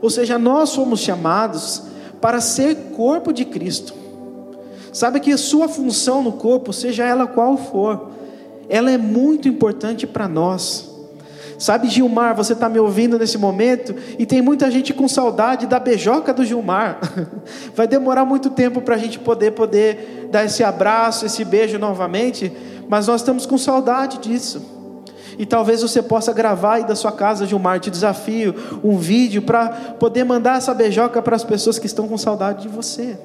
Ou 0.00 0.08
seja, 0.08 0.38
nós 0.38 0.74
fomos 0.74 1.00
chamados 1.00 1.82
para 2.18 2.40
ser 2.40 2.74
corpo 2.96 3.30
de 3.30 3.44
Cristo. 3.44 3.97
Sabe 4.92 5.20
que 5.20 5.32
a 5.32 5.38
sua 5.38 5.68
função 5.68 6.22
no 6.22 6.32
corpo, 6.32 6.72
seja 6.72 7.04
ela 7.04 7.26
qual 7.26 7.56
for, 7.56 8.10
ela 8.68 8.90
é 8.90 8.98
muito 8.98 9.48
importante 9.48 10.06
para 10.06 10.28
nós. 10.28 10.88
Sabe, 11.58 11.88
Gilmar, 11.88 12.36
você 12.36 12.52
está 12.52 12.68
me 12.68 12.78
ouvindo 12.78 13.18
nesse 13.18 13.36
momento 13.36 13.92
e 14.16 14.24
tem 14.24 14.40
muita 14.40 14.70
gente 14.70 14.94
com 14.94 15.08
saudade 15.08 15.66
da 15.66 15.80
beijoca 15.80 16.32
do 16.32 16.44
Gilmar. 16.44 17.00
Vai 17.74 17.88
demorar 17.88 18.24
muito 18.24 18.48
tempo 18.50 18.80
para 18.80 18.94
a 18.94 18.98
gente 18.98 19.18
poder 19.18 19.52
poder 19.52 20.28
dar 20.30 20.44
esse 20.44 20.62
abraço, 20.62 21.26
esse 21.26 21.44
beijo 21.44 21.76
novamente, 21.76 22.52
mas 22.88 23.08
nós 23.08 23.22
estamos 23.22 23.44
com 23.44 23.58
saudade 23.58 24.18
disso. 24.18 24.62
E 25.36 25.44
talvez 25.44 25.82
você 25.82 26.00
possa 26.00 26.32
gravar 26.32 26.74
aí 26.74 26.84
da 26.84 26.94
sua 26.94 27.10
casa, 27.10 27.44
Gilmar, 27.44 27.80
te 27.80 27.90
desafio, 27.90 28.54
um 28.84 28.96
vídeo 28.96 29.42
para 29.42 29.68
poder 29.98 30.22
mandar 30.22 30.58
essa 30.58 30.72
beijoca 30.72 31.20
para 31.20 31.34
as 31.34 31.42
pessoas 31.42 31.76
que 31.76 31.86
estão 31.86 32.06
com 32.06 32.16
saudade 32.16 32.62
de 32.62 32.68
você. 32.68 33.18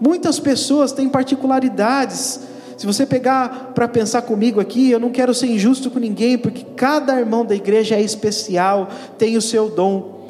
Muitas 0.00 0.38
pessoas 0.38 0.92
têm 0.92 1.08
particularidades 1.08 2.40
se 2.78 2.86
você 2.86 3.04
pegar 3.04 3.72
para 3.74 3.88
pensar 3.88 4.22
comigo 4.22 4.60
aqui, 4.60 4.88
eu 4.88 5.00
não 5.00 5.10
quero 5.10 5.34
ser 5.34 5.48
injusto 5.48 5.90
com 5.90 5.98
ninguém, 5.98 6.38
porque 6.38 6.64
cada 6.76 7.18
irmão 7.18 7.44
da 7.44 7.56
igreja 7.56 7.96
é 7.96 8.00
especial, 8.00 8.88
tem 9.18 9.36
o 9.36 9.42
seu 9.42 9.68
dom. 9.68 10.28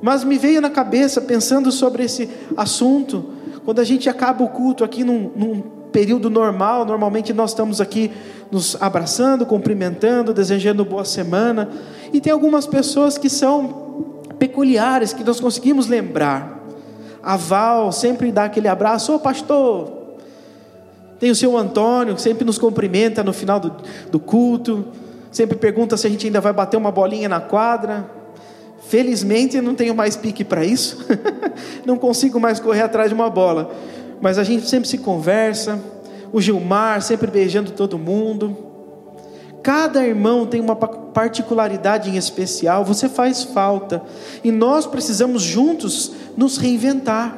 Mas 0.00 0.22
me 0.22 0.38
veio 0.38 0.60
na 0.60 0.70
cabeça, 0.70 1.20
pensando 1.20 1.72
sobre 1.72 2.04
esse 2.04 2.30
assunto, 2.56 3.24
quando 3.64 3.80
a 3.80 3.84
gente 3.84 4.08
acaba 4.08 4.44
o 4.44 4.48
culto 4.50 4.84
aqui 4.84 5.02
num, 5.02 5.32
num 5.34 5.62
período 5.90 6.30
normal, 6.30 6.84
normalmente 6.84 7.32
nós 7.32 7.50
estamos 7.50 7.80
aqui 7.80 8.12
nos 8.52 8.80
abraçando, 8.80 9.44
cumprimentando, 9.44 10.32
desejando 10.32 10.84
boa 10.84 11.04
semana, 11.04 11.68
e 12.12 12.20
tem 12.20 12.32
algumas 12.32 12.68
pessoas 12.68 13.18
que 13.18 13.28
são 13.28 14.22
peculiares, 14.38 15.12
que 15.12 15.24
nós 15.24 15.40
conseguimos 15.40 15.88
lembrar. 15.88 16.63
A 17.24 17.36
Val 17.36 17.90
sempre 17.90 18.30
dá 18.30 18.44
aquele 18.44 18.68
abraço, 18.68 19.14
ô 19.14 19.18
pastor, 19.18 19.90
tem 21.18 21.30
o 21.30 21.34
seu 21.34 21.56
Antônio, 21.56 22.14
que 22.14 22.20
sempre 22.20 22.44
nos 22.44 22.58
cumprimenta 22.58 23.24
no 23.24 23.32
final 23.32 23.58
do, 23.58 23.72
do 24.10 24.20
culto, 24.20 24.88
sempre 25.32 25.56
pergunta 25.56 25.96
se 25.96 26.06
a 26.06 26.10
gente 26.10 26.26
ainda 26.26 26.38
vai 26.38 26.52
bater 26.52 26.76
uma 26.76 26.92
bolinha 26.92 27.28
na 27.28 27.40
quadra. 27.40 28.06
Felizmente 28.88 29.56
eu 29.56 29.62
não 29.62 29.74
tenho 29.74 29.94
mais 29.94 30.16
pique 30.16 30.44
para 30.44 30.66
isso, 30.66 31.06
não 31.86 31.96
consigo 31.96 32.38
mais 32.38 32.60
correr 32.60 32.82
atrás 32.82 33.08
de 33.08 33.14
uma 33.14 33.30
bola, 33.30 33.72
mas 34.20 34.36
a 34.36 34.44
gente 34.44 34.68
sempre 34.68 34.86
se 34.86 34.98
conversa. 34.98 35.80
O 36.30 36.42
Gilmar 36.42 37.00
sempre 37.00 37.30
beijando 37.30 37.70
todo 37.70 37.96
mundo. 37.96 38.63
Cada 39.64 40.06
irmão 40.06 40.44
tem 40.44 40.60
uma 40.60 40.76
particularidade 40.76 42.10
em 42.10 42.18
especial, 42.18 42.84
você 42.84 43.08
faz 43.08 43.42
falta, 43.42 44.02
e 44.44 44.52
nós 44.52 44.86
precisamos 44.86 45.42
juntos 45.42 46.12
nos 46.36 46.58
reinventar. 46.58 47.34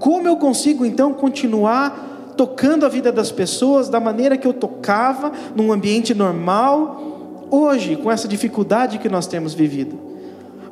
Como 0.00 0.26
eu 0.26 0.36
consigo 0.36 0.84
então 0.84 1.14
continuar 1.14 2.32
tocando 2.36 2.84
a 2.84 2.88
vida 2.88 3.12
das 3.12 3.30
pessoas 3.30 3.88
da 3.88 4.00
maneira 4.00 4.36
que 4.36 4.48
eu 4.48 4.52
tocava 4.52 5.30
num 5.54 5.70
ambiente 5.70 6.12
normal, 6.12 7.46
hoje, 7.52 7.94
com 7.94 8.10
essa 8.10 8.26
dificuldade 8.26 8.98
que 8.98 9.08
nós 9.08 9.28
temos 9.28 9.54
vivido. 9.54 9.96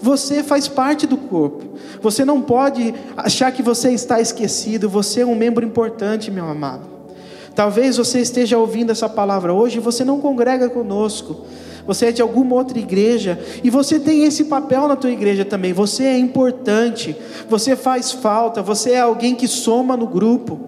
Você 0.01 0.43
faz 0.43 0.67
parte 0.67 1.07
do 1.07 1.17
corpo. 1.17 1.79
Você 2.03 2.25
não 2.25 2.41
pode 2.41 2.93
achar 3.17 3.53
que 3.53 3.63
você 3.63 3.93
está 3.93 4.21
esquecido. 4.21 4.89
Você 4.89 5.21
é 5.21 5.27
um 5.27 5.37
membro 5.37 5.65
importante, 5.65 6.29
meu 6.29 6.49
amado. 6.49 6.98
Talvez 7.59 7.97
você 7.97 8.21
esteja 8.21 8.57
ouvindo 8.57 8.93
essa 8.93 9.09
palavra 9.09 9.53
hoje 9.53 9.79
e 9.79 9.81
você 9.81 10.05
não 10.05 10.21
congrega 10.21 10.71
conosco. 10.71 11.45
Você 11.89 12.07
é 12.07 12.13
de 12.13 12.23
alguma 12.23 12.55
outra 12.55 12.79
igreja 12.79 13.37
e 13.65 13.69
você 13.69 13.99
tem 13.99 14.23
esse 14.23 14.45
papel 14.45 14.87
na 14.87 14.95
tua 14.95 15.11
igreja 15.11 15.45
também. 15.45 15.73
Você 15.73 16.05
é 16.05 16.17
importante. 16.17 17.17
Você 17.49 17.75
faz 17.75 18.13
falta. 18.13 18.63
Você 18.63 18.93
é 18.93 19.01
alguém 19.01 19.35
que 19.35 19.49
soma 19.49 19.97
no 19.97 20.07
grupo. 20.07 20.61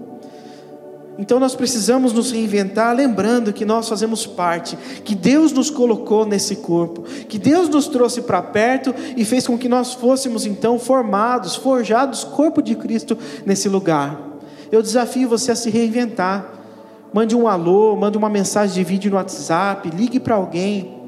Então 1.16 1.38
nós 1.38 1.54
precisamos 1.54 2.12
nos 2.12 2.32
reinventar, 2.32 2.92
lembrando 2.92 3.52
que 3.52 3.64
nós 3.64 3.88
fazemos 3.88 4.26
parte, 4.26 4.76
que 5.04 5.14
Deus 5.14 5.52
nos 5.52 5.70
colocou 5.70 6.26
nesse 6.26 6.56
corpo, 6.56 7.02
que 7.02 7.38
Deus 7.38 7.68
nos 7.68 7.86
trouxe 7.86 8.22
para 8.22 8.42
perto 8.42 8.92
e 9.16 9.24
fez 9.24 9.46
com 9.46 9.56
que 9.56 9.68
nós 9.68 9.94
fôssemos 9.94 10.44
então 10.44 10.76
formados, 10.76 11.54
forjados, 11.54 12.24
corpo 12.24 12.60
de 12.60 12.74
Cristo 12.74 13.16
nesse 13.46 13.68
lugar. 13.68 14.20
Eu 14.72 14.82
desafio 14.82 15.28
você 15.28 15.52
a 15.52 15.54
se 15.54 15.70
reinventar. 15.70 16.58
Mande 17.12 17.34
um 17.34 17.48
alô, 17.48 17.96
mande 17.96 18.16
uma 18.16 18.28
mensagem 18.28 18.74
de 18.74 18.84
vídeo 18.84 19.10
no 19.10 19.16
WhatsApp, 19.16 19.90
ligue 19.90 20.20
para 20.20 20.36
alguém. 20.36 21.00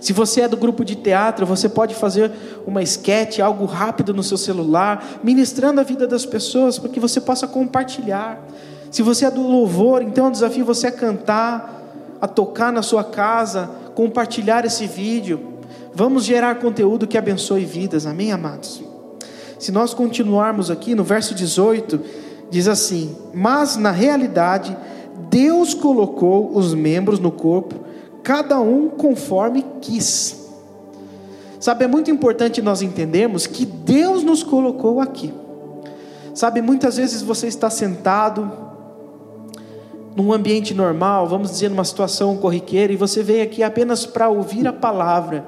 Se 0.00 0.12
você 0.12 0.42
é 0.42 0.48
do 0.48 0.56
grupo 0.56 0.84
de 0.84 0.96
teatro, 0.96 1.44
você 1.44 1.68
pode 1.68 1.94
fazer 1.94 2.32
uma 2.66 2.82
esquete, 2.82 3.42
algo 3.42 3.66
rápido 3.66 4.14
no 4.14 4.22
seu 4.22 4.38
celular, 4.38 5.20
ministrando 5.22 5.80
a 5.80 5.84
vida 5.84 6.06
das 6.06 6.24
pessoas, 6.24 6.78
para 6.78 6.88
que 6.88 6.98
você 6.98 7.20
possa 7.20 7.46
compartilhar. 7.46 8.40
Se 8.90 9.02
você 9.02 9.26
é 9.26 9.30
do 9.30 9.42
louvor, 9.42 10.02
então 10.02 10.26
eu 10.26 10.30
desafio 10.30 10.64
você 10.64 10.86
a 10.86 10.92
cantar, 10.92 12.16
a 12.20 12.26
tocar 12.26 12.72
na 12.72 12.82
sua 12.82 13.04
casa, 13.04 13.70
compartilhar 13.94 14.64
esse 14.64 14.86
vídeo. 14.86 15.58
Vamos 15.94 16.24
gerar 16.24 16.56
conteúdo 16.56 17.06
que 17.06 17.18
abençoe 17.18 17.64
vidas, 17.64 18.06
amém, 18.06 18.32
amados? 18.32 18.82
Se 19.58 19.70
nós 19.70 19.92
continuarmos 19.92 20.70
aqui 20.70 20.94
no 20.94 21.04
verso 21.04 21.34
18, 21.34 22.00
diz 22.50 22.66
assim: 22.66 23.14
Mas 23.34 23.76
na 23.76 23.90
realidade, 23.90 24.76
Deus 25.28 25.74
colocou 25.74 26.56
os 26.56 26.74
membros 26.74 27.18
no 27.18 27.30
corpo, 27.30 27.74
cada 28.22 28.60
um 28.60 28.88
conforme 28.88 29.64
quis. 29.80 30.48
Sabe, 31.58 31.84
é 31.84 31.88
muito 31.88 32.10
importante 32.10 32.62
nós 32.62 32.80
entendermos 32.80 33.46
que 33.46 33.66
Deus 33.66 34.22
nos 34.22 34.42
colocou 34.42 35.00
aqui. 35.00 35.32
Sabe, 36.34 36.62
muitas 36.62 36.96
vezes 36.96 37.22
você 37.22 37.48
está 37.48 37.68
sentado, 37.68 38.50
num 40.16 40.32
ambiente 40.32 40.74
normal, 40.74 41.26
vamos 41.26 41.50
dizer 41.50 41.68
numa 41.68 41.84
situação 41.84 42.36
corriqueira, 42.36 42.92
e 42.92 42.96
você 42.96 43.22
veio 43.22 43.42
aqui 43.42 43.62
apenas 43.62 44.06
para 44.06 44.28
ouvir 44.28 44.66
a 44.66 44.72
palavra, 44.72 45.44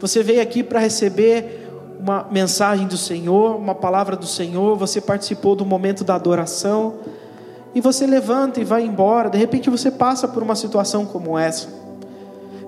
você 0.00 0.22
veio 0.22 0.40
aqui 0.40 0.62
para 0.62 0.80
receber 0.80 1.68
uma 2.00 2.26
mensagem 2.30 2.86
do 2.86 2.96
Senhor, 2.96 3.56
uma 3.56 3.74
palavra 3.74 4.16
do 4.16 4.26
Senhor, 4.26 4.76
você 4.76 5.00
participou 5.00 5.56
do 5.56 5.66
momento 5.66 6.04
da 6.04 6.14
adoração, 6.14 6.94
e 7.78 7.80
você 7.80 8.08
levanta 8.08 8.60
e 8.60 8.64
vai 8.64 8.84
embora, 8.84 9.30
de 9.30 9.38
repente 9.38 9.70
você 9.70 9.88
passa 9.88 10.26
por 10.26 10.42
uma 10.42 10.56
situação 10.56 11.06
como 11.06 11.38
essa. 11.38 11.68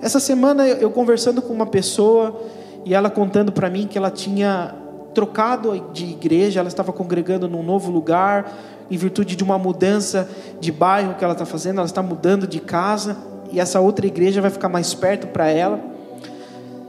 Essa 0.01 0.21
semana 0.21 0.65
eu 0.65 0.89
conversando 0.89 1.41
com 1.41 1.51
uma 1.51 1.65
pessoa, 1.65 2.39
e 2.85 2.93
ela 2.93 3.09
contando 3.09 3.51
para 3.51 3.69
mim 3.69 3.87
que 3.87 3.97
ela 3.97 4.09
tinha 4.09 4.73
trocado 5.13 5.87
de 5.91 6.05
igreja, 6.05 6.61
ela 6.61 6.69
estava 6.69 6.93
congregando 6.93 7.45
num 7.49 7.61
novo 7.61 7.91
lugar, 7.91 8.53
em 8.89 8.95
virtude 8.95 9.35
de 9.35 9.43
uma 9.43 9.57
mudança 9.57 10.29
de 10.61 10.71
bairro 10.71 11.15
que 11.15 11.25
ela 11.25 11.33
está 11.33 11.45
fazendo, 11.45 11.79
ela 11.79 11.87
está 11.87 12.01
mudando 12.01 12.47
de 12.47 12.61
casa 12.61 13.17
e 13.51 13.59
essa 13.59 13.81
outra 13.81 14.07
igreja 14.07 14.39
vai 14.39 14.49
ficar 14.49 14.69
mais 14.69 14.93
perto 14.93 15.27
para 15.27 15.49
ela. 15.49 15.77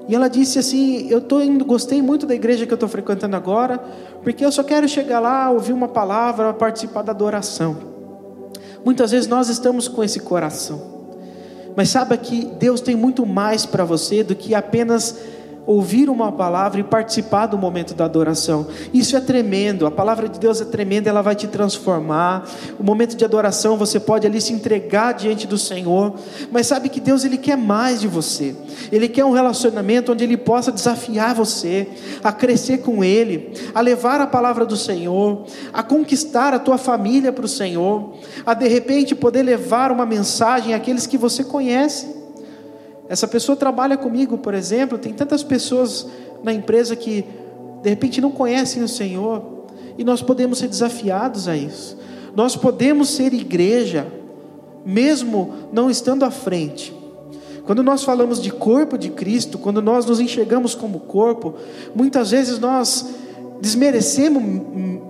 E 0.06 0.14
ela 0.14 0.28
disse 0.28 0.60
assim: 0.60 1.08
Eu 1.10 1.20
tô 1.20 1.40
indo, 1.40 1.64
gostei 1.64 2.00
muito 2.00 2.24
da 2.24 2.36
igreja 2.36 2.66
que 2.66 2.72
eu 2.72 2.76
estou 2.76 2.88
frequentando 2.88 3.34
agora, 3.34 3.80
porque 4.22 4.44
eu 4.44 4.52
só 4.52 4.62
quero 4.62 4.88
chegar 4.88 5.18
lá, 5.18 5.50
ouvir 5.50 5.72
uma 5.72 5.88
palavra, 5.88 6.54
participar 6.54 7.02
da 7.02 7.10
adoração. 7.10 7.91
Muitas 8.84 9.10
vezes 9.10 9.28
nós 9.28 9.48
estamos 9.48 9.88
com 9.88 10.02
esse 10.02 10.20
coração, 10.20 10.82
mas 11.76 11.88
saiba 11.88 12.16
que 12.16 12.44
Deus 12.58 12.80
tem 12.80 12.96
muito 12.96 13.24
mais 13.24 13.64
para 13.64 13.84
você 13.84 14.22
do 14.22 14.34
que 14.34 14.54
apenas 14.54 15.16
ouvir 15.66 16.10
uma 16.10 16.32
palavra 16.32 16.80
e 16.80 16.84
participar 16.84 17.46
do 17.46 17.56
momento 17.56 17.94
da 17.94 18.04
adoração. 18.04 18.66
Isso 18.92 19.16
é 19.16 19.20
tremendo. 19.20 19.86
A 19.86 19.90
palavra 19.90 20.28
de 20.28 20.38
Deus 20.38 20.60
é 20.60 20.64
tremenda, 20.64 21.08
ela 21.08 21.22
vai 21.22 21.34
te 21.34 21.46
transformar. 21.46 22.48
O 22.78 22.82
momento 22.82 23.16
de 23.16 23.24
adoração 23.24 23.76
você 23.76 24.00
pode 24.00 24.26
ali 24.26 24.40
se 24.40 24.52
entregar 24.52 25.12
diante 25.12 25.46
do 25.46 25.56
Senhor, 25.56 26.14
mas 26.50 26.66
sabe 26.66 26.88
que 26.88 27.00
Deus 27.00 27.24
ele 27.24 27.38
quer 27.38 27.56
mais 27.56 28.00
de 28.00 28.08
você. 28.08 28.56
Ele 28.90 29.08
quer 29.08 29.24
um 29.24 29.32
relacionamento 29.32 30.12
onde 30.12 30.24
ele 30.24 30.36
possa 30.36 30.72
desafiar 30.72 31.34
você 31.34 31.88
a 32.22 32.32
crescer 32.32 32.78
com 32.78 33.04
ele, 33.04 33.52
a 33.74 33.80
levar 33.80 34.20
a 34.20 34.26
palavra 34.26 34.66
do 34.66 34.76
Senhor, 34.76 35.44
a 35.72 35.82
conquistar 35.82 36.52
a 36.52 36.58
tua 36.58 36.78
família 36.78 37.32
para 37.32 37.44
o 37.44 37.48
Senhor, 37.48 38.14
a 38.44 38.54
de 38.54 38.66
repente 38.66 39.14
poder 39.14 39.42
levar 39.42 39.92
uma 39.92 40.04
mensagem 40.04 40.74
àqueles 40.74 41.06
que 41.06 41.16
você 41.16 41.44
conhece. 41.44 42.21
Essa 43.08 43.28
pessoa 43.28 43.56
trabalha 43.56 43.96
comigo, 43.96 44.38
por 44.38 44.54
exemplo, 44.54 44.98
tem 44.98 45.12
tantas 45.12 45.42
pessoas 45.42 46.06
na 46.42 46.52
empresa 46.52 46.96
que 46.96 47.24
de 47.82 47.90
repente 47.90 48.20
não 48.20 48.30
conhecem 48.30 48.82
o 48.82 48.88
Senhor, 48.88 49.42
e 49.98 50.04
nós 50.04 50.22
podemos 50.22 50.58
ser 50.58 50.68
desafiados 50.68 51.48
a 51.48 51.56
isso. 51.56 51.98
Nós 52.34 52.56
podemos 52.56 53.10
ser 53.10 53.34
igreja, 53.34 54.06
mesmo 54.86 55.54
não 55.72 55.90
estando 55.90 56.24
à 56.24 56.30
frente. 56.30 56.94
Quando 57.64 57.82
nós 57.82 58.02
falamos 58.02 58.40
de 58.40 58.50
corpo 58.50 58.96
de 58.96 59.10
Cristo, 59.10 59.58
quando 59.58 59.80
nós 59.82 60.06
nos 60.06 60.18
enxergamos 60.18 60.74
como 60.74 61.00
corpo, 61.00 61.54
muitas 61.94 62.30
vezes 62.30 62.58
nós 62.58 63.06
desmerecemos, 63.60 64.42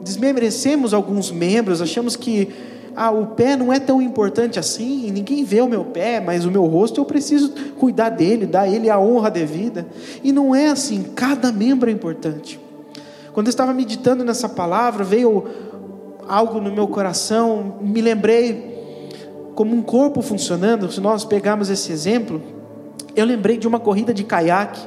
desmerecemos 0.05 0.93
alguns 0.93 1.31
membros, 1.31 1.81
achamos 1.81 2.17
que 2.17 2.49
ah, 2.95 3.11
o 3.11 3.29
pé 3.29 3.57
não 3.57 3.73
é 3.73 3.81
tão 3.81 4.03
importante 4.03 4.59
assim, 4.59 5.11
ninguém 5.11 5.45
vê 5.45 5.61
o 5.61 5.69
meu 5.69 5.85
pé, 5.85 6.21
mas 6.21 6.45
o 6.45 6.51
meu 6.51 6.67
rosto 6.67 7.01
eu 7.01 7.05
preciso 7.05 7.51
cuidar 7.79 8.11
dele, 8.11 8.47
dar 8.47 8.69
ele 8.69 8.91
a 8.91 8.99
honra 8.99 9.31
devida. 9.31 9.87
E 10.23 10.33
não 10.33 10.55
é 10.55 10.69
assim, 10.69 11.03
cada 11.15 11.51
membro 11.51 11.89
é 11.89 11.93
importante. 11.93 12.61
Quando 13.33 13.47
eu 13.47 13.51
estava 13.51 13.73
meditando 13.73 14.23
nessa 14.25 14.49
palavra, 14.49 15.05
veio 15.05 15.45
algo 16.29 16.61
no 16.61 16.71
meu 16.73 16.87
coração, 16.87 17.79
me 17.81 18.01
lembrei 18.01 18.73
como 19.55 19.75
um 19.75 19.83
corpo 19.83 20.23
funcionando, 20.23 20.91
se 20.91 21.01
nós 21.01 21.25
pegarmos 21.25 21.71
esse 21.71 21.93
exemplo, 21.93 22.43
eu 23.15 23.25
lembrei 23.25 23.57
de 23.57 23.67
uma 23.67 23.81
corrida 23.81 24.13
de 24.13 24.25
caiaque. 24.25 24.81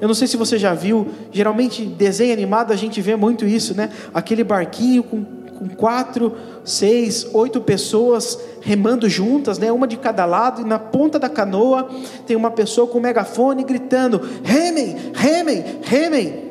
Eu 0.00 0.06
não 0.06 0.14
sei 0.14 0.28
se 0.28 0.36
você 0.36 0.58
já 0.58 0.74
viu, 0.74 1.08
geralmente 1.32 1.84
desenho 1.84 2.32
animado 2.32 2.72
a 2.72 2.76
gente 2.76 3.00
vê 3.00 3.16
muito 3.16 3.44
isso, 3.44 3.74
né? 3.74 3.90
Aquele 4.14 4.44
barquinho 4.44 5.02
com, 5.02 5.24
com 5.58 5.68
quatro, 5.68 6.36
seis, 6.64 7.26
oito 7.32 7.60
pessoas 7.60 8.38
remando 8.60 9.08
juntas, 9.08 9.58
né? 9.58 9.72
Uma 9.72 9.88
de 9.88 9.96
cada 9.96 10.24
lado, 10.24 10.62
e 10.62 10.64
na 10.64 10.78
ponta 10.78 11.18
da 11.18 11.28
canoa 11.28 11.88
tem 12.26 12.36
uma 12.36 12.50
pessoa 12.50 12.86
com 12.86 12.98
um 12.98 13.02
megafone 13.02 13.64
gritando: 13.64 14.20
remem, 14.44 14.94
remem, 15.12 15.64
remem. 15.82 16.48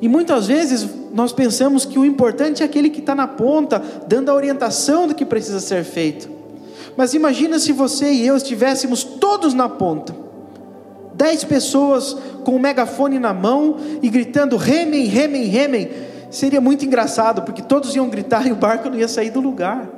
E 0.00 0.08
muitas 0.08 0.46
vezes 0.46 0.88
nós 1.12 1.32
pensamos 1.32 1.84
que 1.84 1.98
o 1.98 2.04
importante 2.04 2.62
é 2.62 2.66
aquele 2.66 2.88
que 2.88 3.00
está 3.00 3.14
na 3.14 3.26
ponta, 3.26 3.82
dando 4.06 4.30
a 4.30 4.34
orientação 4.34 5.08
do 5.08 5.14
que 5.14 5.24
precisa 5.24 5.58
ser 5.58 5.84
feito. 5.84 6.28
Mas 6.96 7.14
imagina 7.14 7.58
se 7.58 7.72
você 7.72 8.12
e 8.12 8.26
eu 8.26 8.36
estivéssemos 8.36 9.02
todos 9.02 9.54
na 9.54 9.68
ponta. 9.68 10.14
Dez 11.14 11.44
pessoas 11.44 12.16
com 12.44 12.56
o 12.56 12.60
megafone 12.60 13.18
na 13.18 13.34
mão 13.34 13.76
e 14.00 14.08
gritando: 14.08 14.56
remem, 14.56 15.06
remem, 15.06 15.44
remem. 15.46 16.11
Seria 16.32 16.62
muito 16.62 16.84
engraçado, 16.84 17.42
porque 17.42 17.60
todos 17.60 17.94
iam 17.94 18.08
gritar 18.08 18.44
e 18.48 18.52
o 18.52 18.56
barco 18.56 18.88
não 18.88 18.98
ia 18.98 19.06
sair 19.06 19.30
do 19.30 19.40
lugar. 19.40 19.88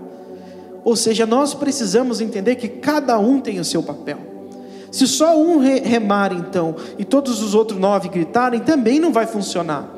Ou 0.85 0.97
seja, 0.97 1.25
nós 1.25 1.55
precisamos 1.55 2.21
entender 2.21 2.57
que 2.57 2.69
cada 2.69 3.19
um 3.19 3.41
tem 3.41 3.59
o 3.59 3.65
seu 3.65 3.83
papel. 3.83 4.19
Se 4.91 5.07
só 5.09 5.37
um 5.41 5.59
remar, 5.59 6.33
então, 6.33 6.77
e 6.99 7.05
todos 7.05 7.43
os 7.43 7.55
outros 7.55 7.81
nove 7.81 8.09
gritarem, 8.09 8.61
também 8.61 9.01
não 9.01 9.13
vai 9.13 9.27
funcionar. 9.27 9.89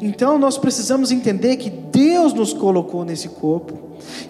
Então 0.00 0.38
nós 0.38 0.58
precisamos 0.58 1.10
entender 1.10 1.56
que 1.56 1.70
Deus 1.70 2.34
nos 2.34 2.52
colocou 2.52 3.04
nesse 3.04 3.28
corpo, 3.28 3.78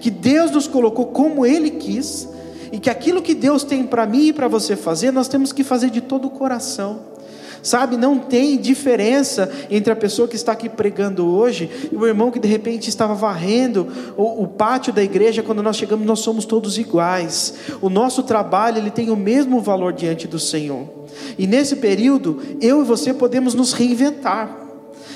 que 0.00 0.10
Deus 0.10 0.50
nos 0.52 0.68
colocou 0.68 1.06
como 1.06 1.44
Ele 1.44 1.70
quis, 1.70 2.28
e 2.70 2.78
que 2.78 2.88
aquilo 2.88 3.20
que 3.20 3.34
Deus 3.34 3.64
tem 3.64 3.84
para 3.84 4.06
mim 4.06 4.28
e 4.28 4.32
para 4.32 4.48
você 4.48 4.76
fazer, 4.76 5.10
nós 5.10 5.28
temos 5.28 5.52
que 5.52 5.64
fazer 5.64 5.90
de 5.90 6.00
todo 6.00 6.26
o 6.26 6.30
coração. 6.30 7.00
Sabe, 7.66 7.96
não 7.96 8.16
tem 8.16 8.56
diferença 8.56 9.50
entre 9.68 9.92
a 9.92 9.96
pessoa 9.96 10.28
que 10.28 10.36
está 10.36 10.52
aqui 10.52 10.68
pregando 10.68 11.26
hoje 11.26 11.68
e 11.90 11.96
o 11.96 12.06
irmão 12.06 12.30
que 12.30 12.38
de 12.38 12.46
repente 12.46 12.88
estava 12.88 13.12
varrendo 13.12 13.88
o, 14.16 14.44
o, 14.44 14.46
pátio 14.46 14.92
da 14.92 15.02
igreja. 15.02 15.42
Quando 15.42 15.64
nós 15.64 15.76
chegamos, 15.76 16.06
nós 16.06 16.20
somos 16.20 16.44
todos 16.44 16.78
iguais. 16.78 17.54
O 17.82 17.90
nosso 17.90 18.22
trabalho 18.22 18.78
ele 18.78 18.92
tem 18.92 19.10
o 19.10 19.16
mesmo 19.16 19.60
valor 19.60 19.92
diante 19.92 20.28
do 20.28 20.38
Senhor. 20.38 20.86
E 21.36 21.44
nesse 21.44 21.74
período, 21.74 22.40
eu 22.60 22.82
e 22.82 22.84
você 22.84 23.12
podemos 23.12 23.52
nos 23.52 23.72
reinventar. 23.72 24.65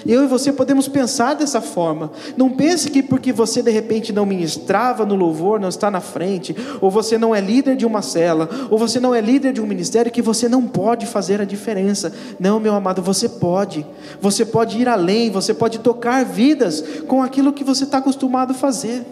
Eu 0.07 0.25
e 0.25 0.26
você 0.26 0.52
podemos 0.52 0.88
pensar 0.88 1.35
dessa 1.35 1.61
forma. 1.61 2.11
Não 2.37 2.50
pense 2.50 2.90
que 2.90 3.02
porque 3.02 3.33
você 3.33 3.62
de 3.62 3.71
repente 3.71 4.12
não 4.12 4.25
ministrava 4.25 5.04
no 5.04 5.14
louvor, 5.14 5.61
não 5.61 5.69
está 5.69 5.90
na 5.90 6.00
frente, 6.00 6.54
ou 6.80 6.90
você 6.90 7.19
não 7.19 7.35
é 7.35 7.40
líder 7.40 7.76
de 7.76 7.87
uma 7.87 8.02
cela, 8.02 8.49
ou 8.71 8.78
você 8.78 8.99
não 8.99 9.14
é 9.14 9.21
líder 9.21 9.52
de 9.52 9.61
um 9.61 9.66
ministério, 9.66 10.11
que 10.11 10.23
você 10.23 10.49
não 10.49 10.66
pode 10.66 11.07
fazer 11.07 11.40
a 11.40 11.45
diferença. 11.45 12.12
Não, 12.38 12.61
meu 12.61 12.75
amado, 12.75 13.02
você 13.02 13.28
pode. 13.28 13.87
Você 14.21 14.45
pode 14.45 14.78
ir 14.78 14.88
além, 14.88 15.30
você 15.30 15.52
pode 15.52 15.78
tocar 15.78 16.25
vidas 16.25 16.83
com 17.07 17.23
aquilo 17.23 17.52
que 17.52 17.64
você 17.64 17.85
está 17.85 17.99
acostumado 17.99 18.52
a 18.52 18.54
fazer. 18.54 19.04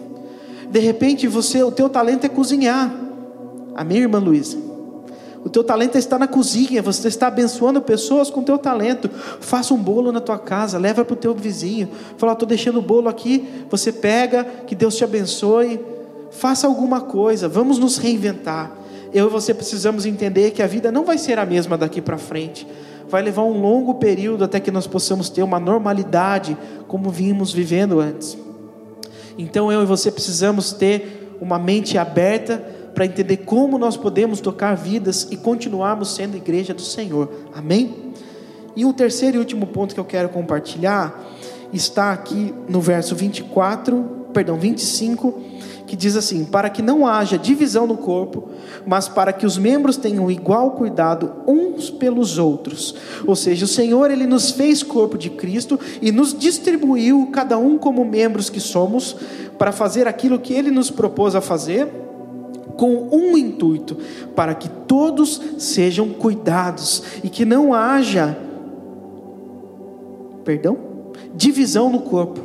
De 0.69 0.79
repente, 0.79 1.27
você, 1.27 1.63
o 1.63 1.71
teu 1.71 1.89
talento 1.89 2.25
é 2.25 2.29
cozinhar. 2.29 2.93
A 3.75 3.83
minha 3.83 4.01
irmã 4.01 4.19
Luísa. 4.19 4.68
O 5.43 5.49
teu 5.49 5.63
talento 5.63 5.97
está 5.97 6.19
na 6.19 6.27
cozinha, 6.27 6.81
você 6.81 7.07
está 7.07 7.27
abençoando 7.27 7.81
pessoas 7.81 8.29
com 8.29 8.41
o 8.41 8.43
teu 8.43 8.57
talento. 8.57 9.09
Faça 9.39 9.73
um 9.73 9.77
bolo 9.77 10.11
na 10.11 10.19
tua 10.19 10.37
casa, 10.37 10.77
leva 10.77 11.05
para 11.05 11.13
o 11.13 11.17
teu 11.17 11.33
vizinho. 11.33 11.89
Fala, 12.17 12.33
estou 12.33 12.47
deixando 12.47 12.79
o 12.79 12.81
bolo 12.81 13.07
aqui, 13.07 13.47
você 13.69 13.91
pega, 13.91 14.43
que 14.43 14.75
Deus 14.75 14.95
te 14.95 15.03
abençoe. 15.03 15.79
Faça 16.29 16.67
alguma 16.67 17.01
coisa, 17.01 17.47
vamos 17.47 17.79
nos 17.79 17.97
reinventar. 17.97 18.71
Eu 19.13 19.27
e 19.27 19.29
você 19.29 19.53
precisamos 19.53 20.05
entender 20.05 20.51
que 20.51 20.61
a 20.61 20.67
vida 20.67 20.91
não 20.91 21.05
vai 21.05 21.17
ser 21.17 21.39
a 21.39 21.45
mesma 21.45 21.77
daqui 21.77 22.01
para 22.01 22.17
frente. 22.17 22.67
Vai 23.07 23.23
levar 23.23 23.43
um 23.43 23.59
longo 23.59 23.95
período 23.95 24.43
até 24.43 24.59
que 24.59 24.69
nós 24.69 24.85
possamos 24.85 25.29
ter 25.29 25.41
uma 25.41 25.59
normalidade 25.59 26.55
como 26.87 27.09
vimos 27.09 27.51
vivendo 27.51 27.99
antes. 27.99 28.37
Então 29.37 29.71
eu 29.71 29.81
e 29.81 29.85
você 29.85 30.11
precisamos 30.11 30.73
ter 30.73 31.35
uma 31.41 31.57
mente 31.57 31.97
aberta 31.97 32.61
para 32.93 33.05
entender 33.05 33.37
como 33.37 33.77
nós 33.77 33.95
podemos 33.95 34.41
tocar 34.41 34.75
vidas 34.75 35.27
e 35.31 35.37
continuarmos 35.37 36.13
sendo 36.15 36.37
igreja 36.37 36.73
do 36.73 36.81
Senhor. 36.81 37.29
Amém? 37.53 38.13
E 38.75 38.85
um 38.85 38.93
terceiro 38.93 39.37
e 39.37 39.39
último 39.39 39.67
ponto 39.67 39.93
que 39.93 39.99
eu 39.99 40.05
quero 40.05 40.29
compartilhar 40.29 41.27
está 41.73 42.11
aqui 42.11 42.53
no 42.67 42.81
verso 42.81 43.15
24, 43.15 44.27
perdão, 44.33 44.57
25, 44.57 45.39
que 45.85 45.95
diz 45.95 46.15
assim: 46.15 46.45
Para 46.45 46.69
que 46.69 46.81
não 46.81 47.05
haja 47.05 47.37
divisão 47.37 47.85
no 47.85 47.97
corpo, 47.97 48.49
mas 48.85 49.09
para 49.09 49.33
que 49.33 49.45
os 49.45 49.57
membros 49.57 49.97
tenham 49.97 50.29
igual 50.29 50.71
cuidado 50.71 51.31
uns 51.47 51.89
pelos 51.89 52.37
outros. 52.37 52.95
Ou 53.25 53.35
seja, 53.35 53.65
o 53.65 53.67
Senhor 53.67 54.11
ele 54.11 54.25
nos 54.25 54.51
fez 54.51 54.83
corpo 54.83 55.17
de 55.17 55.29
Cristo 55.29 55.79
e 56.01 56.11
nos 56.11 56.37
distribuiu 56.37 57.29
cada 57.33 57.57
um 57.57 57.77
como 57.77 58.05
membros 58.05 58.49
que 58.49 58.59
somos 58.59 59.15
para 59.57 59.71
fazer 59.71 60.07
aquilo 60.07 60.39
que 60.39 60.53
ele 60.53 60.71
nos 60.71 60.89
propôs 60.89 61.35
a 61.35 61.41
fazer 61.41 62.08
com 62.79 63.09
um 63.11 63.37
intuito, 63.37 63.97
para 64.33 64.55
que 64.55 64.69
todos 64.69 65.41
sejam 65.57 66.07
cuidados 66.07 67.03
e 67.21 67.29
que 67.29 67.43
não 67.43 67.73
haja, 67.73 68.37
perdão, 70.45 70.77
divisão 71.35 71.89
no 71.89 71.99
corpo. 71.99 72.39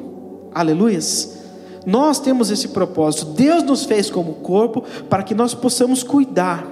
Aleluias. 0.52 1.38
Nós 1.86 2.18
temos 2.18 2.50
esse 2.50 2.66
propósito. 2.66 3.26
Deus 3.26 3.62
nos 3.62 3.84
fez 3.84 4.10
como 4.10 4.34
corpo 4.34 4.82
para 5.08 5.22
que 5.22 5.36
nós 5.36 5.54
possamos 5.54 6.02
cuidar. 6.02 6.66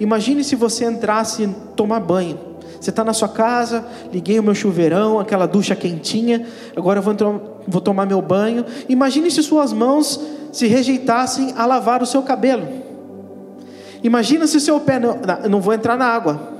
Imagine 0.00 0.42
se 0.42 0.56
você 0.56 0.86
entrasse 0.86 1.46
tomar 1.76 2.00
banho. 2.00 2.38
Você 2.80 2.88
está 2.88 3.04
na 3.04 3.12
sua 3.12 3.28
casa, 3.28 3.84
liguei 4.10 4.38
o 4.38 4.42
meu 4.42 4.54
chuveirão, 4.54 5.20
aquela 5.20 5.44
ducha 5.44 5.76
quentinha, 5.76 6.46
agora 6.74 7.00
eu 7.00 7.02
vou, 7.02 7.12
entrar, 7.12 7.38
vou 7.68 7.82
tomar 7.82 8.06
meu 8.06 8.22
banho. 8.22 8.64
Imagine 8.88 9.30
se 9.30 9.42
suas 9.42 9.74
mãos 9.74 10.18
se 10.50 10.66
rejeitassem 10.66 11.52
a 11.54 11.66
lavar 11.66 12.02
o 12.02 12.06
seu 12.06 12.22
cabelo. 12.22 12.83
Imagina 14.04 14.46
se 14.46 14.58
o 14.58 14.60
seu 14.60 14.78
pé 14.78 15.00
não, 15.00 15.18
não 15.48 15.60
vou 15.62 15.72
entrar 15.72 15.96
na 15.96 16.06
água. 16.06 16.53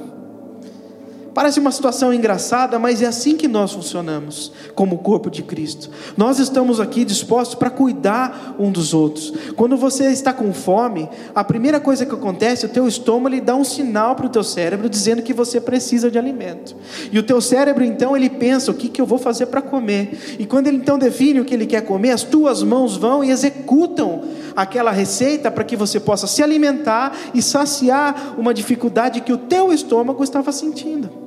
Parece 1.35 1.59
uma 1.59 1.73
situação 1.73 2.14
engraçada, 2.14 2.79
mas 2.79 3.03
é 3.03 3.07
assim 3.07 3.37
que 3.37 3.49
nós 3.49 3.73
funcionamos, 3.73 4.53
como 4.73 4.99
corpo 4.99 5.29
de 5.29 5.42
Cristo. 5.42 5.90
Nós 6.16 6.38
estamos 6.38 6.79
aqui 6.79 7.05
dispostos 7.05 7.57
para 7.57 7.70
cuidar 7.70 8.55
um 8.57 8.70
dos 8.70 8.94
outros. 8.94 9.33
Quando 9.57 9.77
você 9.77 10.12
está 10.12 10.33
com 10.33 10.53
fome, 10.53 11.09
a 11.35 11.42
primeira 11.42 11.81
coisa 11.81 12.07
que 12.07 12.14
acontece, 12.14 12.66
o 12.66 12.68
teu 12.68 12.87
estômago 12.87 13.25
dá 13.40 13.57
um 13.57 13.64
sinal 13.64 14.14
para 14.14 14.27
o 14.27 14.29
teu 14.29 14.44
cérebro 14.44 14.88
dizendo 14.88 15.23
que 15.23 15.33
você 15.33 15.61
precisa 15.61 16.09
de 16.09 16.16
alimento. 16.16 16.77
E 17.11 17.18
o 17.18 17.23
teu 17.23 17.40
cérebro 17.40 17.83
então 17.83 18.16
ele 18.16 18.31
pensa 18.31 18.70
o 18.70 18.75
que, 18.75 18.88
que 18.88 19.01
eu 19.01 19.07
vou 19.07 19.18
fazer 19.18 19.47
para 19.47 19.61
comer. 19.61 20.37
E 20.38 20.47
quando 20.47 20.68
ele 20.68 20.77
então 20.77 20.97
define 20.97 21.40
o 21.40 21.44
que 21.44 21.55
ele 21.55 21.66
quer 21.66 21.81
comer, 21.81 22.11
as 22.11 22.23
tuas 22.23 22.62
mãos 22.62 22.97
vão 22.97 23.25
e 23.25 23.31
executam 23.31 24.23
aquela 24.55 24.92
receita 24.92 25.51
para 25.51 25.64
que 25.64 25.75
você 25.75 25.99
possa 25.99 26.29
se 26.29 26.44
alimentar 26.44 27.16
e 27.35 27.42
saciar 27.42 28.35
uma 28.38 28.55
dificuldade 28.55 29.20
que 29.20 29.33
o 29.33 29.38
teu 29.38 29.73
estômago 29.73 30.23
estava 30.23 30.53
sentindo. 30.53 31.23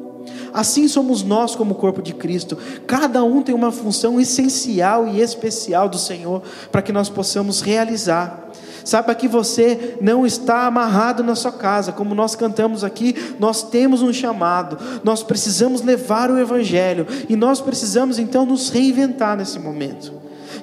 Assim 0.57 0.87
somos 0.87 1.21
nós, 1.21 1.55
como 1.55 1.75
corpo 1.75 2.01
de 2.01 2.15
Cristo. 2.15 2.57
Cada 2.87 3.23
um 3.23 3.43
tem 3.43 3.53
uma 3.53 3.71
função 3.71 4.19
essencial 4.19 5.07
e 5.07 5.21
especial 5.21 5.87
do 5.87 5.99
Senhor 5.99 6.41
para 6.71 6.81
que 6.81 6.91
nós 6.91 7.09
possamos 7.09 7.61
realizar. 7.61 8.49
Saiba 8.83 9.13
que 9.13 9.27
você 9.27 9.99
não 10.01 10.25
está 10.25 10.65
amarrado 10.65 11.23
na 11.23 11.35
sua 11.35 11.51
casa, 11.51 11.91
como 11.91 12.15
nós 12.15 12.33
cantamos 12.33 12.83
aqui, 12.83 13.35
nós 13.39 13.69
temos 13.69 14.01
um 14.01 14.11
chamado, 14.11 14.79
nós 15.03 15.21
precisamos 15.21 15.83
levar 15.83 16.31
o 16.31 16.39
Evangelho 16.39 17.05
e 17.29 17.35
nós 17.35 17.61
precisamos 17.61 18.17
então 18.17 18.43
nos 18.43 18.69
reinventar 18.69 19.37
nesse 19.37 19.59
momento. 19.59 20.11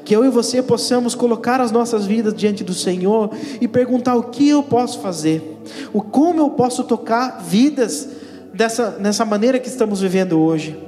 Que 0.05 0.17
eu 0.17 0.25
e 0.25 0.29
você 0.29 0.61
possamos 0.61 1.15
colocar 1.15 1.61
as 1.61 1.71
nossas 1.71 2.05
vidas 2.05 2.35
diante 2.35 2.65
do 2.65 2.75
Senhor 2.75 3.31
e 3.61 3.69
perguntar 3.69 4.17
o 4.17 4.25
que 4.25 4.49
eu 4.49 4.61
posso 4.61 4.99
fazer, 4.99 5.57
o 5.93 6.03
como 6.03 6.41
eu 6.41 6.51
posso 6.51 6.83
tocar 6.83 7.41
vidas 7.41 8.24
dessa, 8.55 8.93
nessa 8.99 9.25
maneira 9.25 9.59
que 9.59 9.69
estamos 9.69 10.01
vivendo 10.01 10.41
hoje. 10.41 10.79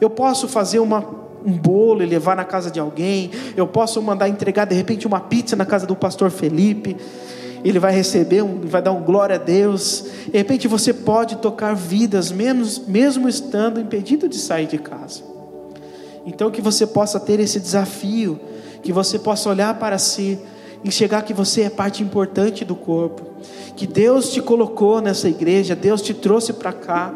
Eu 0.00 0.10
posso 0.10 0.46
fazer 0.46 0.78
uma, 0.78 1.04
um 1.44 1.52
bolo 1.52 2.02
e 2.02 2.06
levar 2.06 2.36
na 2.36 2.44
casa 2.44 2.70
de 2.70 2.78
alguém. 2.78 3.30
Eu 3.56 3.66
posso 3.66 4.00
mandar 4.02 4.28
entregar 4.28 4.66
de 4.66 4.74
repente 4.74 5.06
uma 5.06 5.20
pizza 5.20 5.56
na 5.56 5.64
casa 5.64 5.86
do 5.86 5.96
pastor 5.96 6.30
Felipe. 6.30 6.96
Ele 7.64 7.78
vai 7.78 7.92
receber, 7.92 8.42
um, 8.42 8.60
vai 8.60 8.82
dar 8.82 8.92
um 8.92 9.02
glória 9.02 9.36
a 9.36 9.38
Deus. 9.38 10.04
De 10.30 10.36
repente 10.36 10.68
você 10.68 10.92
pode 10.92 11.36
tocar 11.36 11.74
vidas, 11.74 12.30
mesmo, 12.30 12.84
mesmo 12.86 13.28
estando 13.28 13.80
impedido 13.80 14.28
de 14.28 14.36
sair 14.36 14.66
de 14.66 14.78
casa. 14.78 15.22
Então 16.26 16.50
que 16.50 16.60
você 16.60 16.86
possa 16.86 17.18
ter 17.18 17.40
esse 17.40 17.58
desafio, 17.58 18.38
que 18.82 18.92
você 18.92 19.18
possa 19.18 19.48
olhar 19.48 19.74
para 19.78 19.96
si 19.96 20.38
enxergar 20.86 21.22
que 21.22 21.34
você 21.34 21.62
é 21.62 21.70
parte 21.70 22.02
importante 22.02 22.64
do 22.64 22.74
corpo, 22.74 23.22
que 23.76 23.86
Deus 23.86 24.32
te 24.32 24.40
colocou 24.40 25.00
nessa 25.00 25.28
igreja, 25.28 25.74
Deus 25.74 26.00
te 26.02 26.14
trouxe 26.14 26.52
para 26.52 26.72
cá. 26.72 27.12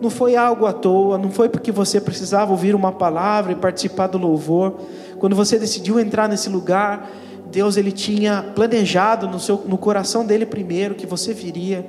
Não 0.00 0.10
foi 0.10 0.36
algo 0.36 0.66
à 0.66 0.72
toa, 0.72 1.16
não 1.16 1.30
foi 1.30 1.48
porque 1.48 1.72
você 1.72 2.00
precisava 2.00 2.50
ouvir 2.50 2.74
uma 2.74 2.92
palavra 2.92 3.52
e 3.52 3.54
participar 3.54 4.08
do 4.08 4.18
louvor. 4.18 4.74
Quando 5.18 5.34
você 5.34 5.58
decidiu 5.58 5.98
entrar 5.98 6.28
nesse 6.28 6.48
lugar, 6.48 7.10
Deus 7.50 7.76
ele 7.76 7.92
tinha 7.92 8.44
planejado 8.54 9.26
no 9.26 9.40
seu 9.40 9.62
no 9.66 9.78
coração 9.78 10.26
dele 10.26 10.44
primeiro 10.44 10.94
que 10.94 11.06
você 11.06 11.32
viria, 11.32 11.86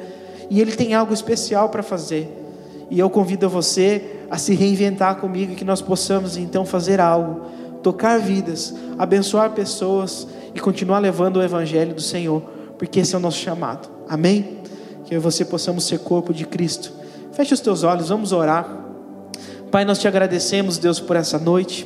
e 0.49 0.61
ele 0.61 0.71
tem 0.71 0.93
algo 0.93 1.13
especial 1.13 1.69
para 1.69 1.83
fazer. 1.83 2.31
E 2.89 2.97
eu 2.99 3.09
convido 3.09 3.49
você 3.49 4.17
a 4.29 4.37
se 4.37 4.53
reinventar 4.53 5.17
comigo, 5.17 5.55
que 5.55 5.65
nós 5.65 5.81
possamos 5.81 6.37
então 6.37 6.65
fazer 6.65 7.01
algo, 7.01 7.41
tocar 7.83 8.17
vidas, 8.19 8.73
abençoar 8.97 9.51
pessoas 9.51 10.27
e 10.57 10.59
continuar 10.59 10.97
levando 10.97 11.37
o 11.37 11.43
evangelho 11.43 11.93
do 11.93 12.01
Senhor, 12.01 12.41
porque 12.79 12.99
esse 12.99 13.13
é 13.13 13.17
o 13.17 13.21
nosso 13.21 13.37
chamado. 13.37 13.87
Amém? 14.09 14.61
Que 15.05 15.13
eu 15.13 15.19
e 15.19 15.21
você 15.21 15.45
possamos 15.45 15.85
ser 15.85 15.99
corpo 15.99 16.33
de 16.33 16.45
Cristo. 16.45 16.91
Feche 17.31 17.53
os 17.53 17.59
teus 17.59 17.83
olhos, 17.83 18.09
vamos 18.09 18.31
orar. 18.31 18.67
Pai, 19.69 19.85
nós 19.85 19.99
te 19.99 20.07
agradecemos, 20.07 20.79
Deus, 20.79 20.99
por 20.99 21.15
essa 21.15 21.37
noite. 21.37 21.85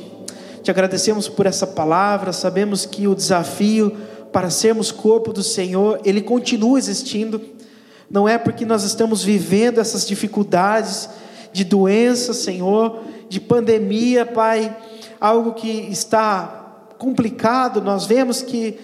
Te 0.62 0.70
agradecemos 0.70 1.28
por 1.28 1.44
essa 1.44 1.66
palavra. 1.66 2.32
Sabemos 2.32 2.86
que 2.86 3.06
o 3.06 3.14
desafio 3.14 3.94
para 4.32 4.48
sermos 4.48 4.90
corpo 4.90 5.34
do 5.34 5.42
Senhor, 5.42 6.00
ele 6.02 6.22
continua 6.22 6.78
existindo. 6.78 7.42
Não 8.10 8.26
é 8.26 8.38
porque 8.38 8.64
nós 8.64 8.84
estamos 8.84 9.22
vivendo 9.22 9.80
essas 9.80 10.06
dificuldades 10.06 11.10
de 11.52 11.64
doença, 11.64 12.32
Senhor, 12.32 13.00
de 13.28 13.38
pandemia, 13.38 14.24
Pai, 14.24 14.74
algo 15.20 15.52
que 15.52 15.68
está 15.68 16.61
complicado. 17.02 17.82
Nós 17.82 18.06
vemos 18.06 18.42
que 18.42 18.78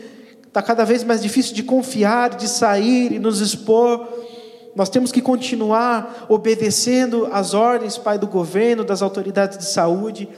está 0.48 0.60
cada 0.60 0.84
vez 0.84 1.04
mais 1.04 1.22
difícil 1.22 1.54
de 1.54 1.62
confiar, 1.62 2.30
de 2.30 2.48
sair 2.48 3.12
e 3.12 3.18
nos 3.20 3.40
expor. 3.40 4.08
Nós 4.74 4.88
temos 4.88 5.12
que 5.12 5.22
continuar 5.22 6.26
obedecendo 6.28 7.28
às 7.32 7.54
ordens, 7.54 7.96
Pai, 7.96 8.18
do 8.18 8.26
governo, 8.26 8.82
das 8.82 9.02
autoridades 9.02 9.56
de 9.56 9.66
saúde. 9.66 10.28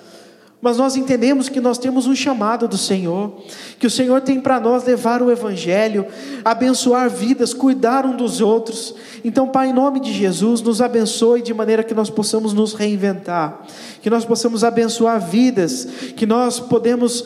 Mas 0.62 0.76
nós 0.76 0.94
entendemos 0.94 1.48
que 1.48 1.60
nós 1.60 1.78
temos 1.78 2.06
um 2.06 2.14
chamado 2.14 2.68
do 2.68 2.76
Senhor, 2.76 3.32
que 3.78 3.86
o 3.86 3.90
Senhor 3.90 4.20
tem 4.20 4.38
para 4.38 4.60
nós 4.60 4.84
levar 4.84 5.22
o 5.22 5.30
Evangelho, 5.30 6.06
abençoar 6.44 7.08
vidas, 7.08 7.54
cuidar 7.54 8.04
um 8.04 8.14
dos 8.14 8.42
outros. 8.42 8.94
Então, 9.24 9.48
Pai, 9.48 9.70
em 9.70 9.72
nome 9.72 10.00
de 10.00 10.12
Jesus, 10.12 10.60
nos 10.60 10.82
abençoe 10.82 11.40
de 11.40 11.54
maneira 11.54 11.82
que 11.82 11.94
nós 11.94 12.10
possamos 12.10 12.52
nos 12.52 12.74
reinventar, 12.74 13.62
que 14.02 14.10
nós 14.10 14.26
possamos 14.26 14.62
abençoar 14.62 15.18
vidas, 15.18 15.86
que 16.14 16.26
nós 16.26 16.60
podemos 16.60 17.24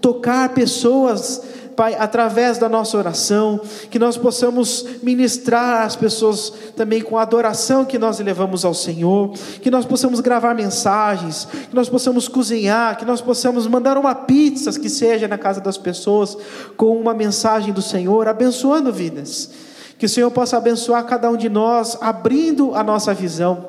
tocar 0.00 0.50
pessoas 0.50 1.42
Pai, 1.76 1.94
através 1.94 2.56
da 2.56 2.70
nossa 2.70 2.96
oração, 2.96 3.60
que 3.90 3.98
nós 3.98 4.16
possamos 4.16 4.86
ministrar 5.02 5.84
as 5.84 5.94
pessoas 5.94 6.50
também 6.74 7.02
com 7.02 7.18
a 7.18 7.22
adoração 7.22 7.84
que 7.84 7.98
nós 7.98 8.18
levamos 8.18 8.64
ao 8.64 8.72
Senhor, 8.72 9.34
que 9.60 9.70
nós 9.70 9.84
possamos 9.84 10.20
gravar 10.20 10.54
mensagens, 10.54 11.46
que 11.68 11.76
nós 11.76 11.90
possamos 11.90 12.28
cozinhar, 12.28 12.96
que 12.96 13.04
nós 13.04 13.20
possamos 13.20 13.66
mandar 13.66 13.98
uma 13.98 14.14
pizza 14.14 14.72
que 14.80 14.88
seja 14.88 15.28
na 15.28 15.36
casa 15.36 15.60
das 15.60 15.76
pessoas 15.76 16.36
com 16.78 16.98
uma 16.98 17.12
mensagem 17.12 17.74
do 17.74 17.82
Senhor, 17.82 18.26
abençoando 18.26 18.90
vidas. 18.90 19.50
Que 19.98 20.06
o 20.06 20.08
Senhor 20.08 20.30
possa 20.30 20.56
abençoar 20.56 21.04
cada 21.04 21.28
um 21.28 21.36
de 21.36 21.50
nós, 21.50 21.98
abrindo 22.00 22.74
a 22.74 22.82
nossa 22.82 23.12
visão, 23.12 23.68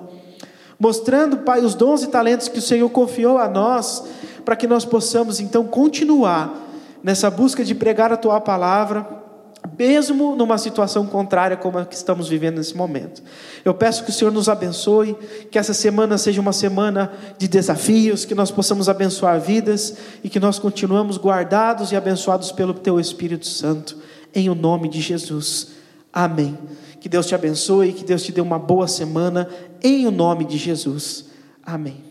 mostrando, 0.80 1.40
Pai, 1.40 1.60
os 1.60 1.76
dons 1.76 2.04
e 2.04 2.08
talentos 2.08 2.48
que 2.48 2.60
o 2.60 2.62
Senhor 2.62 2.90
confiou 2.90 3.38
a 3.38 3.50
nós, 3.50 4.06
para 4.46 4.56
que 4.56 4.66
nós 4.66 4.86
possamos 4.86 5.42
então 5.42 5.66
continuar 5.66 6.67
nessa 7.08 7.30
busca 7.30 7.64
de 7.64 7.74
pregar 7.74 8.12
a 8.12 8.18
tua 8.18 8.42
palavra, 8.42 9.08
mesmo 9.80 10.36
numa 10.36 10.58
situação 10.58 11.06
contrária 11.08 11.56
como 11.56 11.78
a 11.78 11.86
que 11.86 11.96
estamos 11.96 12.28
vivendo 12.28 12.58
nesse 12.58 12.76
momento. 12.76 13.24
Eu 13.64 13.74
peço 13.74 14.04
que 14.04 14.10
o 14.10 14.14
Senhor 14.14 14.30
nos 14.30 14.50
abençoe, 14.50 15.16
que 15.50 15.58
essa 15.58 15.74
semana 15.74 16.18
seja 16.18 16.42
uma 16.42 16.52
semana 16.52 17.14
de 17.38 17.48
desafios, 17.48 18.26
que 18.26 18.36
nós 18.36 18.52
possamos 18.52 18.90
abençoar 18.90 19.40
vidas 19.40 19.96
e 20.22 20.28
que 20.28 20.38
nós 20.38 20.60
continuamos 20.60 21.18
guardados 21.18 21.94
e 21.94 21.96
abençoados 21.96 22.52
pelo 22.52 22.74
teu 22.74 23.00
Espírito 23.00 23.48
Santo, 23.48 23.98
em 24.36 24.50
o 24.50 24.56
nome 24.56 24.90
de 24.90 25.00
Jesus. 25.00 25.70
Amém. 26.12 26.58
Que 27.00 27.08
Deus 27.08 27.26
te 27.26 27.34
abençoe, 27.34 27.94
que 27.94 28.04
Deus 28.04 28.22
te 28.22 28.34
dê 28.34 28.42
uma 28.42 28.60
boa 28.60 28.86
semana, 28.86 29.48
em 29.82 30.06
o 30.06 30.12
nome 30.12 30.44
de 30.44 30.58
Jesus. 30.58 31.30
Amém. 31.64 32.07